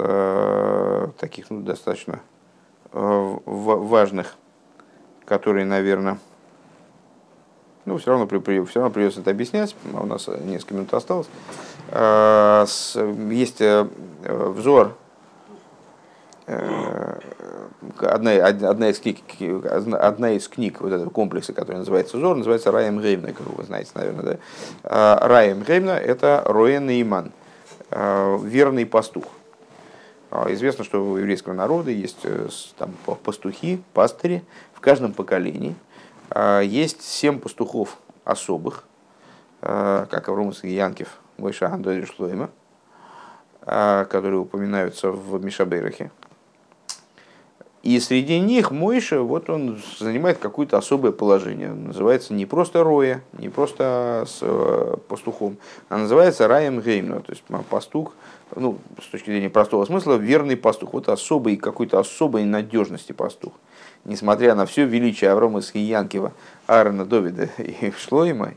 [1.19, 2.21] таких ну, достаточно
[2.93, 4.35] важных,
[5.25, 6.19] которые, наверное,
[7.85, 10.93] ну, все равно, при, при, все равно придется это объяснять, а у нас несколько минут
[10.93, 11.29] осталось.
[13.31, 13.63] Есть
[14.23, 14.97] взор
[18.01, 19.19] одна, одна, из книг,
[19.71, 23.91] одна из книг вот этого комплекса, который называется Зор, называется Раем Реймна, как вы знаете,
[23.95, 24.23] наверное.
[24.23, 24.39] Да?
[24.85, 27.33] А, Раем Реймна– это Роен Нейман,
[27.91, 29.25] а, верный пастух.
[30.31, 34.43] А, известно, что у еврейского народа есть э, там, пастухи, пастыри
[34.75, 35.75] в каждом поколении.
[36.63, 38.85] Есть семь пастухов особых,
[39.61, 42.51] как Авромас Янкев, Мойша Андой Шлойма,
[43.63, 46.13] которые упоминаются в Мишабейрахе.
[47.83, 51.73] И среди них Мойша, вот он занимает какое-то особое положение.
[51.73, 55.57] Называется не просто Роя, не просто с э, пастухом,
[55.89, 58.13] а называется Раем Геймно, то есть пастух,
[58.55, 60.93] ну, с точки зрения простого смысла, верный пастух.
[60.93, 63.55] Вот особый, какой-то особой надежности пастух.
[64.05, 66.33] Несмотря на все величие Аврома Янкива,
[66.67, 68.53] Аарона Довида и Шлойма,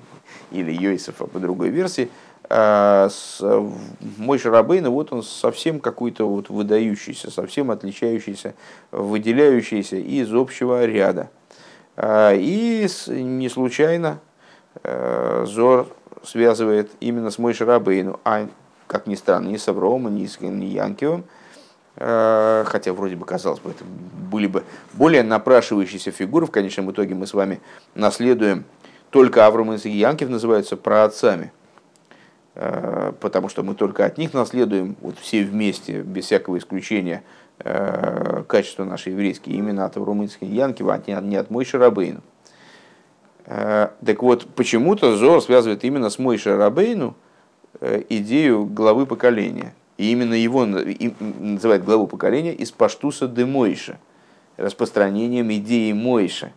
[0.52, 2.10] или Йосифа по другой версии,
[2.50, 8.54] мой Шарабейн, вот он совсем какой-то вот выдающийся, совсем отличающийся,
[8.91, 11.30] выделяющийся из общего ряда.
[11.96, 14.20] А, и не случайно
[14.84, 15.88] а, Зор
[16.24, 18.48] связывает именно с Мой Шарабейну, а,
[18.88, 20.78] как ни странно, ни с Авромом, ни с ни
[21.96, 24.64] хотя вроде бы казалось бы, это были бы
[24.94, 27.62] более напрашивающиеся фигуры, в конечном итоге мы с вами
[27.94, 28.66] наследуем
[29.12, 31.62] только Авром и Янкив называются праотцами– Э,
[32.54, 37.24] потому что мы только от них наследуем, вот все вместе, без всякого исключения,
[37.60, 42.22] э, качества наши еврейские, именно от румынской Янкива, а не от Мойши Рабейну.
[43.45, 47.16] Э, так вот, почему-то Зор связывает именно с Мойши Рабейну
[48.10, 49.74] идею главы поколения.
[49.97, 53.97] И именно его называет главу поколения из Паштуса де Мойша,
[54.58, 56.51] распространением идеи Мойша.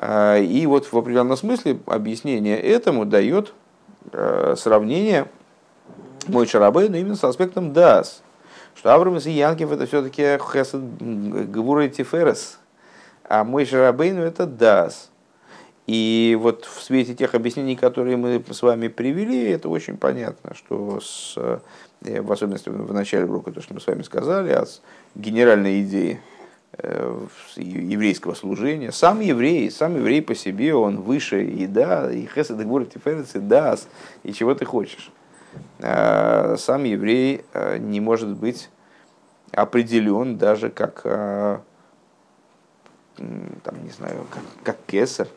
[0.00, 3.67] И вот в определенном смысле объяснение этому дает Э,
[4.56, 5.28] сравнение
[6.26, 8.22] мой Шарабейну именно с аспектом Дас.
[8.74, 10.80] Что Авраам и Янкев это все-таки Хесед
[11.50, 12.58] Гвура и Тиферес,
[13.24, 15.10] а мой Шарабейну это Дас.
[15.86, 21.00] И вот в свете тех объяснений, которые мы с вами привели, это очень понятно, что
[21.00, 24.82] с, э, в особенности в начале урока, то, что мы с вами сказали, от
[25.14, 26.37] генеральной идеи Э,
[27.56, 28.92] еврейского служения.
[28.92, 33.40] Сам еврей, сам еврей по себе, он выше и да, и хесед, гвор, тиферец, и
[33.40, 33.88] дас,
[34.22, 35.10] и чего ты хочешь.
[35.80, 38.70] А, сам еврей э, не может быть
[39.52, 41.58] определен даже как, э,
[43.16, 45.28] там, не знаю, как, как кесар.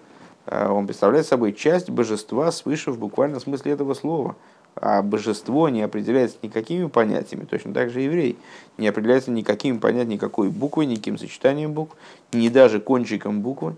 [0.47, 4.35] Он представляет собой часть божества свыше в буквальном смысле этого слова–
[4.75, 8.37] а божество не определяется никакими понятиями, точно так же еврей
[8.77, 11.95] не определяется никакими понятиями, никакой буквой, никаким сочетанием букв,
[12.31, 13.75] ни даже кончиком буквы,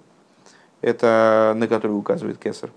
[0.82, 2.70] это на который указывает кесар,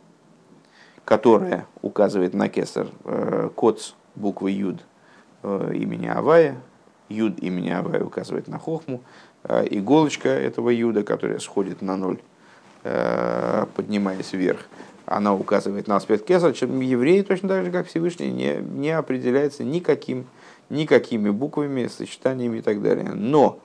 [1.05, 4.83] которая указывает на кесар э, коц буквы юд
[5.43, 6.57] э, имени Авая,
[7.09, 9.03] юд имени Авая указывает на хохму,
[9.45, 12.36] э, иголочка этого юда, которая сходит на ноль, э,
[13.75, 14.67] поднимаясь вверх,
[15.07, 19.63] она указывает на аспект Кесар, чем евреи точно так же, как Всевышний, не, не определяется
[19.63, 20.27] никаким,
[20.69, 23.13] никакими буквами, сочетаниями и так далее.
[23.15, 23.61] Но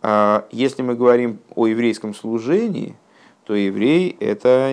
[0.00, 2.96] а, если мы говорим о еврейском служении,
[3.44, 4.72] то еврей это,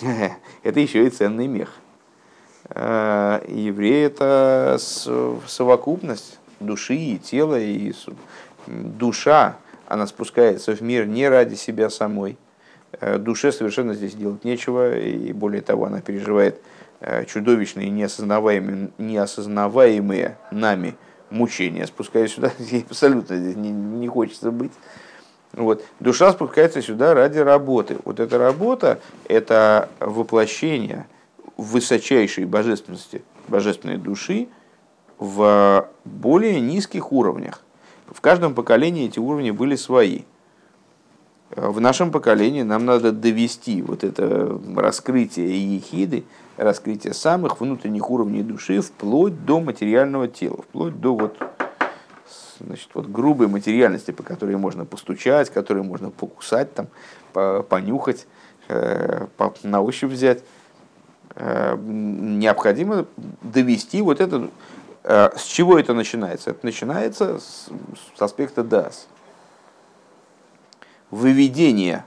[0.62, 1.74] это еще и ценный мех.
[2.70, 7.92] А, еврей это совокупность души и тела, и
[8.68, 9.56] душа,
[9.88, 12.43] она спускается в мир не ради себя самой, Э,
[13.18, 16.60] душе совершенно здесь делать нечего, и более того, она переживает
[17.00, 20.94] э, чудовищные, неосознаваемые, неосознаваемые нами
[21.30, 24.72] мучения, спускаясь сюда, ей абсолютно здесь не, не хочется быть.
[25.52, 25.84] Вот.
[26.00, 27.98] Душа спускается сюда ради работы.
[28.04, 31.06] Вот эта работа– это воплощение
[31.56, 34.48] высочайшей божественности, божественной души
[35.18, 37.62] в более низких уровнях.
[38.08, 40.22] В каждом поколении эти уровни были свои–
[41.50, 46.24] в нашем поколении нам надо довести вот это раскрытие ехиды,
[46.56, 51.36] раскрытие самых внутренних уровней души вплоть до материального тела, вплоть до вот,
[52.60, 56.88] значит, вот грубой материальности, по которой можно постучать, которой можно покусать, там,
[57.64, 58.26] понюхать,
[58.68, 59.26] э,
[59.62, 60.42] на ощупь взять.
[61.36, 63.06] Э, необходимо
[63.42, 64.48] довести вот это.
[65.02, 66.50] Э, с чего это начинается?
[66.50, 67.68] Это начинается с,
[68.16, 69.08] с аспекта дас
[71.14, 72.04] выведение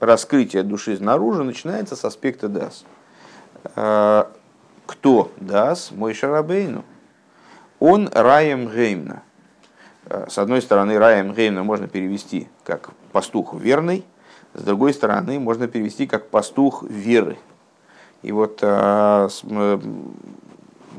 [0.00, 2.84] раскрытия души снаружи начинается с аспекта дас.
[3.74, 4.30] А,
[4.86, 6.84] кто даст мой шарабейну?
[7.80, 9.22] Он раем геймна.
[10.06, 14.04] Э, с одной стороны, раем геймна можно перевести как пастух верный,
[14.54, 17.38] с другой стороны, можно перевести как пастух веры.
[18.22, 19.28] И вот а,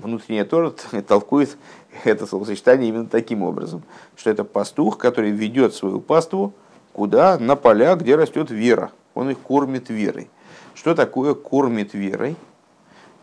[0.01, 0.71] внутренняя Тора
[1.07, 1.57] толкует
[2.05, 3.83] это словосочетание именно таким образом,
[4.15, 6.53] что это пастух, который ведет свою паству
[6.93, 7.37] куда?
[7.39, 8.91] На поля, где растет вера.
[9.13, 10.29] Он их кормит верой.
[10.73, 12.35] Что такое кормит верой?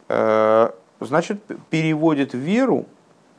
[0.08, 1.40] Э, значит,
[1.70, 2.86] переводит веру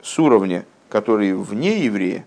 [0.02, 2.26] с уровня, который вне еврея.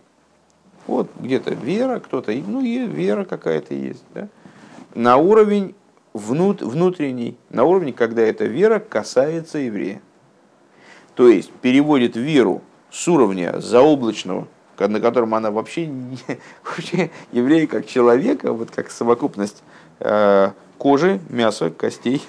[0.87, 4.27] Вот где-то вера, кто-то, ну, и вера какая-то есть, да?
[4.95, 5.75] на уровень
[6.13, 10.01] внут, внутренний, на уровне, когда эта вера касается еврея.
[11.15, 14.47] То есть переводит веру с уровня заоблачного,
[14.87, 16.17] на котором она вообще, не,
[16.63, 19.63] вообще еврей как человека, вот как совокупность
[19.99, 22.21] э, кожи, мяса, костей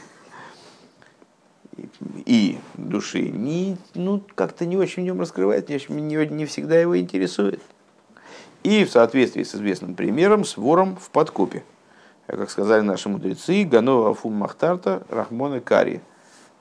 [2.27, 6.99] и души, не, ну, как-то не очень в нем раскрывает, не, не, не всегда его
[6.99, 7.61] интересует.
[8.63, 11.65] И в соответствии с известным примером, с вором в подкупе.
[12.27, 16.01] Как сказали наши мудрецы, Ганова Афум Махтарта Рахмона Кари.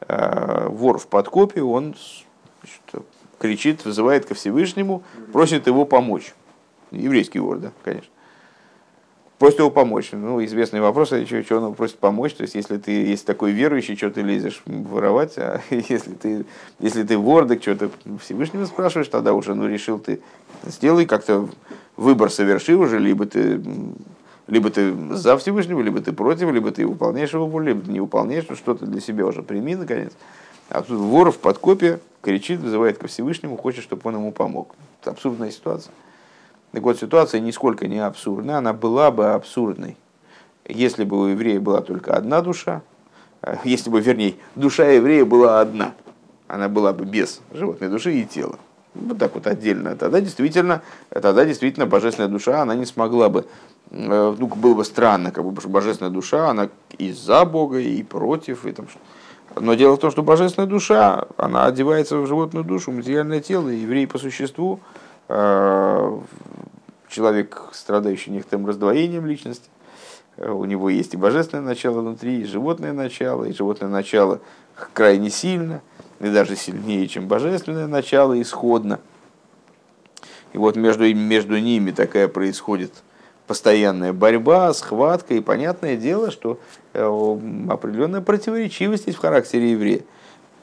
[0.08, 1.96] Э, вор в подкопе, он
[3.42, 6.34] кричит, вызывает ко Всевышнему, просит его помочь.
[6.92, 8.10] Еврейский вор, да, конечно.
[9.40, 10.10] Просит его помочь.
[10.12, 12.36] Ну, известный вопрос, что, что он просит помочь.
[12.36, 16.46] То есть, если ты есть такой верующий, что ты лезешь воровать, а если ты,
[16.80, 17.90] если ты вор, так что ты
[18.22, 20.22] Всевышнего спрашиваешь, тогда уже, ну, решил ты,
[20.64, 21.50] сделай как-то
[21.98, 23.60] выбор соверши уже, либо ты
[24.48, 28.02] либо ты за Всевышнего, либо ты против, либо ты выполняешь его волю, либо ты не
[28.02, 30.12] выполняешь, ну, что-то для себя уже прими, наконец.
[30.70, 34.76] А тут вор в подкопе кричит, вызывает ко Всевышнему, хочет, чтобы он ему помог.
[35.02, 35.94] Это абсурдная ситуация.
[36.72, 39.98] Так вот, ситуация нисколько не абсурдная, она была бы абсурдной,
[40.66, 42.82] если бы у еврея была только одна душа,
[43.42, 45.94] э, если бы, вернее, душа еврея была одна,
[46.48, 48.58] она была бы без животной души и тела.
[48.94, 49.96] Вот так вот отдельно.
[49.96, 53.46] Тогда действительно, тогда действительно божественная душа, она не смогла бы
[53.92, 58.66] Э, ну, было бы странно, как бы, божественная душа, она и за Бога, и против.
[58.66, 58.88] И там,
[59.56, 63.70] но дело в том, что божественная душа, она одевается в животную душу, в материальное тело,
[63.70, 64.80] и еврей по существу,
[65.28, 66.20] э,
[67.10, 69.70] человек, страдающий некоторым раздвоением личности,
[70.38, 74.40] э, у него есть и божественное начало внутри, и животное начало, и животное начало
[74.94, 75.82] крайне сильно,
[76.20, 79.00] и даже сильнее, чем божественное начало исходно.
[80.54, 82.94] И вот между, между ними такая происходит
[83.52, 86.58] постоянная борьба, схватка, и понятное дело, что
[86.94, 87.04] э,
[87.70, 90.04] определенная противоречивость есть в характере еврея.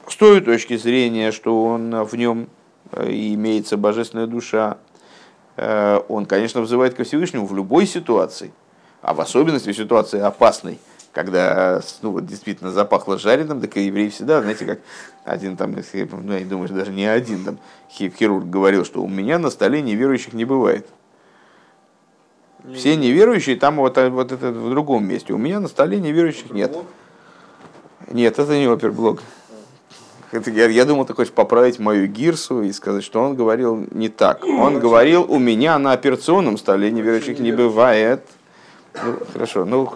[0.07, 2.49] С той точки зрения, что он в нем
[2.93, 4.79] э, имеется божественная душа,
[5.55, 8.51] э, он, конечно, вызывает ко Всевышнему в любой ситуации,
[9.03, 10.79] а в особенности в ситуации опасной,
[11.13, 14.79] когда ну, вот, действительно запахло жареным, так и евреи всегда, знаете, как
[15.25, 17.59] один там, ну, я думаю, даже не один там
[17.91, 20.87] хирург говорил, что у меня на столе неверующих не бывает.
[22.73, 25.33] Все неверующие там вот, вот это в другом месте.
[25.33, 26.75] У меня на столе неверующих нет.
[28.11, 29.21] Нет, это не оперблог.
[30.31, 34.43] Это, я, я думал, хочешь поправить мою гирсу и сказать, что он говорил не так.
[34.45, 38.23] Он говорил, у меня на операционном столе неверующих не бывает.
[39.03, 39.91] Ну, хорошо, ну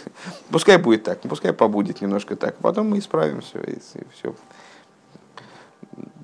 [0.50, 4.34] пускай будет так, пускай побудет немножко так, потом мы исправим все и, и все.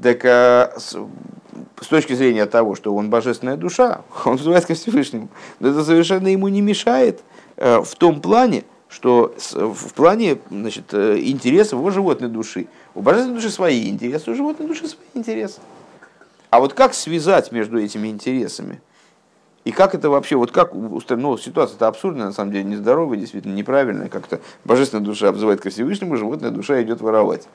[0.03, 5.29] Так а, с точки зрения того, что он божественная душа, он вызывает ко Всевышнему,
[5.61, 7.21] но это совершенно ему не мешает
[7.57, 12.67] э, в том плане, что в плане значит, э, интересов его животной души.
[12.95, 15.61] У божественной души свои интересы, у животной души свои интересы.
[16.51, 18.81] А вот как связать между этими интересами?
[19.65, 24.09] И как это вообще, вот как, ну, ситуация-то абсурдная, на самом деле, нездоровая, действительно неправильная,
[24.09, 27.47] как-то божественная душа обзывает ко Всевышнему, животная душа идет воровать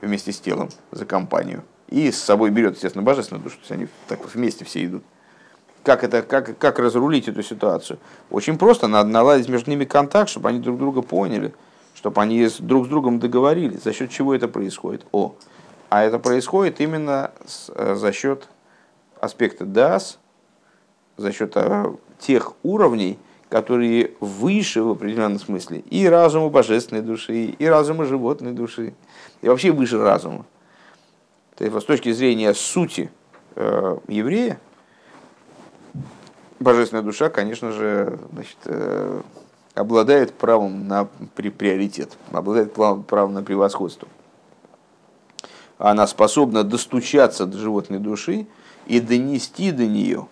[0.00, 1.62] вместе с телом за компанию.
[1.88, 3.56] И с собой берет, естественно, божественную душу.
[3.56, 5.04] То есть они так вместе все идут.
[5.82, 7.98] Как, это, как, как разрулить эту ситуацию?
[8.30, 11.54] Очень просто, надо наладить между ними контакт, чтобы они друг друга поняли,
[11.94, 15.06] чтобы они друг с другом договорились, за счет чего это происходит.
[15.12, 15.36] О,
[15.88, 18.48] а это происходит именно с, э, за счет
[19.20, 20.18] аспекта дас,
[21.16, 23.18] за счет э, тех уровней,
[23.48, 28.94] которые выше в определенном смысле и разума божественной души, и разума животной души,
[29.40, 30.44] и вообще выше разума.
[31.56, 33.10] То с точки зрения сути
[33.54, 34.60] э, еврея,
[36.60, 39.22] божественная душа, конечно же, значит, э,
[39.74, 44.06] обладает правом на при, приоритет, обладает правом на превосходство.
[45.78, 48.46] Она способна достучаться до животной души
[48.86, 50.28] и донести до нее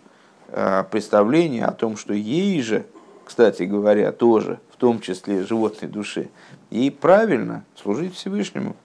[0.49, 2.85] э, представление о том, что ей же,
[3.25, 6.29] кстати говоря, тоже, в том числе животной души,
[6.71, 8.77] ей правильно служить Всевышнему.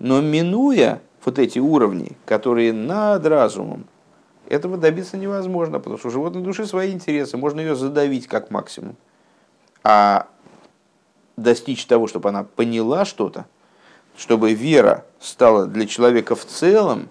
[0.00, 3.86] Но минуя вот эти уровни, которые над разумом,
[4.48, 8.96] этого добиться невозможно, потому что у животной души свои интересы, можно ее задавить как максимум.
[9.84, 10.26] А
[11.36, 13.46] достичь того, чтобы она поняла что-то,
[14.16, 17.08] чтобы вера стала для человека в целом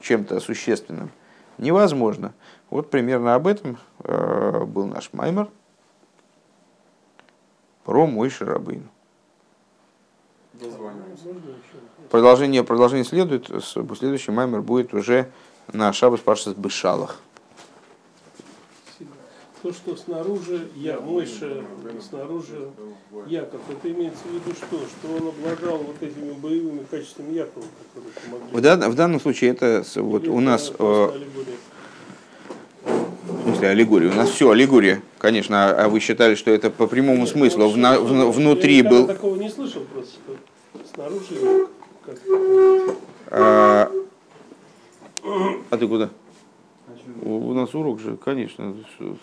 [0.00, 1.10] чем-то существенным,
[1.56, 2.34] невозможно.
[2.68, 5.48] Вот примерно об этом э, был наш маймер
[7.84, 8.88] про мой Шарабейну.
[12.10, 13.50] Продолжение, продолжение следует.
[13.98, 15.30] Следующий маймер будет уже
[15.72, 17.20] на Шабас Пашас Бышалах.
[19.62, 21.62] То, что снаружи я, Мойша,
[22.08, 22.70] снаружи
[23.26, 24.78] Яков, это имеется в виду что?
[24.78, 28.56] Что он обладал вот этими боевыми качествами Якова, которые помогли?
[28.56, 30.72] В, дан, в данном случае это вот Или у нас...
[30.78, 31.10] Э,
[32.84, 34.10] в смысле аллегория?
[34.10, 37.68] У нас все аллегория, конечно, а, а вы считали, что это по прямому Нет, смыслу
[37.68, 39.00] в, в, внутри я был...
[39.02, 40.19] Я такого не слышал просто,
[41.00, 41.70] снаружи Яков.
[42.04, 42.18] Как...
[43.30, 43.90] А,
[45.70, 46.10] а ты куда?
[47.22, 48.76] У нас урок же, конечно,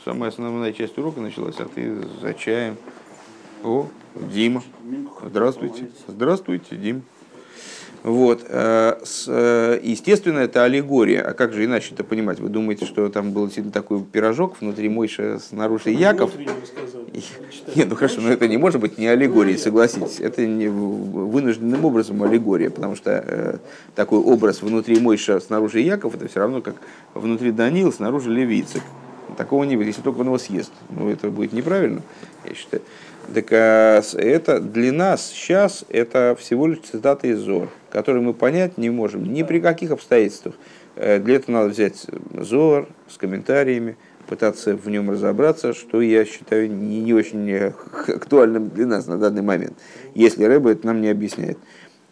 [0.04, 2.78] самая основная часть урока началась, а ты за чаем.
[3.64, 4.64] О, Дима.
[5.24, 5.90] Здравствуйте.
[6.08, 7.04] Здравствуйте, Дим.
[8.04, 8.46] Вот.
[8.48, 11.22] Э, э, естественно, это аллегория.
[11.22, 12.40] А как же иначе это понимать?
[12.40, 16.32] Вы думаете, что там был такой пирожок внутри Мойша снаружи Яков?
[17.76, 20.20] Нет, ну хорошо, но это не может быть не аллегорией, согласитесь.
[20.20, 23.58] Это не вынужденным образом аллегория, потому что э,
[23.96, 26.76] такой образ внутри Мойша снаружи Яков, это все равно как
[27.14, 28.84] внутри Данил, снаружи Левицик.
[29.36, 30.72] Такого не будет, если только он его съест.
[30.90, 32.02] Ну, это будет неправильно,
[32.46, 32.82] я считаю.
[33.34, 38.78] Так а, это для нас сейчас это всего лишь цитата из Зор, которую мы понять
[38.78, 40.54] не можем ни при каких обстоятельствах.
[40.96, 43.98] Э, для этого надо взять Зор с комментариями,
[44.30, 47.52] пытаться в нем разобраться, что я считаю не, не очень
[48.08, 49.80] актуальным для нас на данный момент,
[50.14, 51.58] если Рэба это нам не объясняет.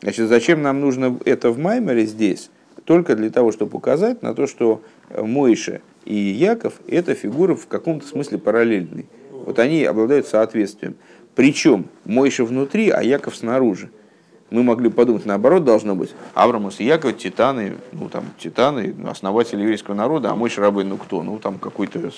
[0.02, 2.50] Значит, зачем нам нужно это в Маймере здесь?
[2.86, 4.82] Только для того, чтобы указать на то, что
[5.16, 9.06] Мойша и Яков– это фигуры в каком-то смысле параллельные.
[9.30, 10.96] Вот они обладают соответствием.
[11.36, 13.92] Причем Мойша внутри, а Яков снаружи.
[14.56, 16.16] Мы могли подумать, наоборот, должно быть.
[16.34, 21.24] Аврамус и Яков, титаны, ну там титаны, основатели еврейского народа, а Мойша рабы, ну кто?
[21.24, 22.10] Ну там какой-то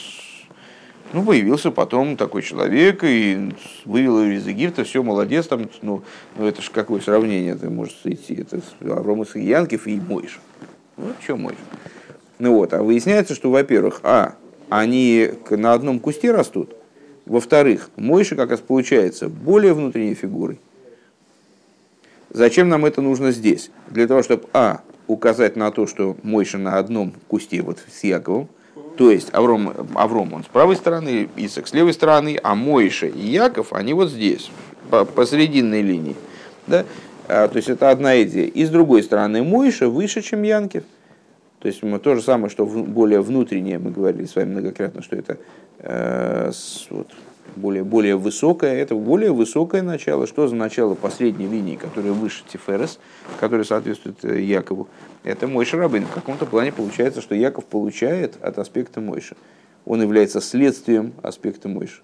[1.13, 6.03] ну, появился потом такой человек и вывел его из Египта, все, молодец, там, ну,
[6.37, 10.37] ну это же какое сравнение это может идти, это Авромус и Янкев и Мойша.
[10.95, 11.57] Ну, что Мойша?
[12.37, 14.35] Ну вот, а выясняется, что, во-первых, а,
[14.69, 16.75] они на одном кусте растут,
[17.25, 20.59] во-вторых, Мойша как раз получается более внутренней фигурой.
[22.29, 23.71] Зачем нам это нужно здесь?
[23.89, 28.49] Для того, чтобы, а, указать на то, что Мойша на одном кусте вот с Яковом,
[28.97, 33.27] то есть Авром, Авром он с правой стороны, Исак с левой стороны, а Мойша и
[33.27, 34.51] Яков, они вот здесь,
[34.89, 36.15] по, посерединной линии.
[36.65, 36.83] Да?
[37.27, 38.47] А, то есть это одна идея.
[38.47, 40.83] И с другой стороны, Мойша выше, чем Янкев.
[41.59, 45.37] То есть то же самое, что более внутреннее, мы говорили с вами многократно, что это
[45.79, 46.51] э,
[46.91, 47.07] вот,
[47.57, 50.27] более, более высокое, это более высокое начало.
[50.27, 52.99] Что за начало последней линии, которая выше Тиферес,
[53.39, 54.87] которая соответствует э, Якову?
[55.23, 56.05] Это Мойша Рабын.
[56.05, 59.35] В каком-то плане получается, что Яков получает от аспекта Мойша.
[59.85, 62.01] Он является следствием аспекта Мойша.